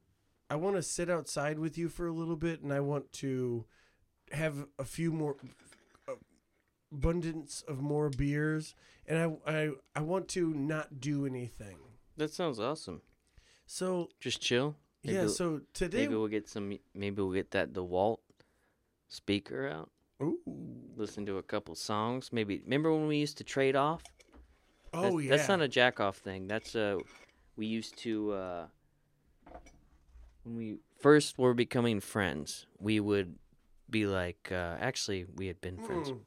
[0.51, 3.65] I want to sit outside with you for a little bit, and I want to
[4.33, 5.37] have a few more
[6.93, 8.75] abundance of more beers,
[9.07, 11.79] and I I I want to not do anything.
[12.17, 13.03] That sounds awesome.
[13.67, 14.77] So Just chill.
[15.03, 16.79] Maybe yeah, so today maybe we'll get some.
[16.95, 18.19] Maybe we'll get that DeWalt
[19.09, 19.91] speaker out.
[20.23, 20.39] Ooh.
[20.97, 22.31] listen to a couple songs.
[22.33, 24.03] Maybe remember when we used to trade off?
[24.93, 25.31] Oh that's, yeah.
[25.31, 26.47] That's not a jack off thing.
[26.47, 26.99] That's uh
[27.57, 28.67] we used to uh
[30.45, 33.37] when we first were becoming friends, we would
[33.91, 36.11] be like uh actually we had been friends.
[36.11, 36.19] Mm.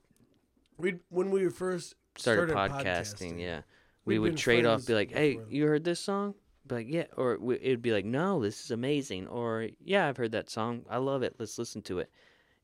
[0.78, 3.62] We when we first Started, started podcasting, yeah.
[4.06, 6.34] We'd We would trade off be like, "Hey, you heard this song?"
[6.66, 10.18] Be like, "Yeah," or we, it'd be like, "No, this is amazing." Or, "Yeah, I've
[10.18, 10.84] heard that song.
[10.90, 11.36] I love it.
[11.38, 12.10] Let's listen to it."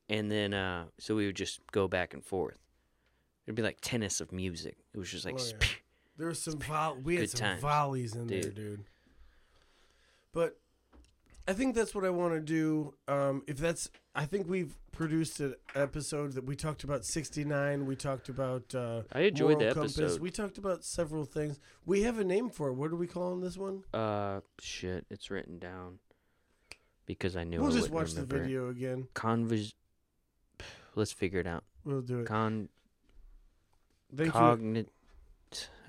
[0.08, 2.58] And then uh so we would just go back and forth.
[3.46, 4.76] It'd be like tennis of music.
[4.92, 5.66] It was just like Oh, yeah.
[6.16, 8.54] There was some vol- we had Good some times, volleys in there, dude.
[8.54, 8.84] dude.
[10.32, 10.58] But
[11.46, 12.94] I think that's what I want to do.
[13.06, 17.84] Um, if that's, I think we've produced an episode that we talked about sixty nine.
[17.84, 18.74] We talked about.
[18.74, 19.98] Uh, I enjoyed the Compass.
[19.98, 20.20] episode.
[20.20, 21.60] We talked about several things.
[21.84, 22.74] We have a name for it.
[22.74, 23.82] What are we calling this one?
[23.92, 25.98] Uh, shit, it's written down
[27.06, 28.28] because I knew we'll I just watch the it.
[28.28, 29.08] video again.
[29.14, 29.74] Convis.
[30.94, 31.64] Let's figure it out.
[31.84, 32.26] We'll do it.
[32.26, 32.68] Con
[34.16, 34.86] Thank you.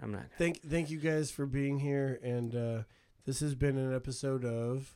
[0.02, 0.26] I'm not.
[0.38, 2.84] Thank thank you guys for being here, and uh,
[3.26, 4.96] this has been an episode of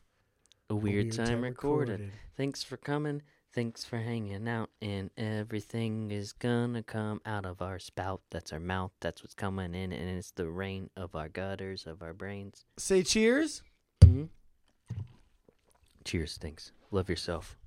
[0.70, 2.12] A A weird, time, recorded.
[2.38, 3.22] Thanks for coming.
[3.54, 4.70] Thanks for hanging out.
[4.82, 8.22] And everything is gonna come out of our spout.
[8.30, 8.92] That's our mouth.
[9.00, 9.92] That's what's coming in.
[9.92, 12.66] And it's the rain of our gutters, of our brains.
[12.78, 13.64] Say cheers.
[14.04, 14.26] hmm
[16.06, 16.38] Cheers.
[16.38, 16.72] Thanks.
[16.92, 17.58] Love yourself.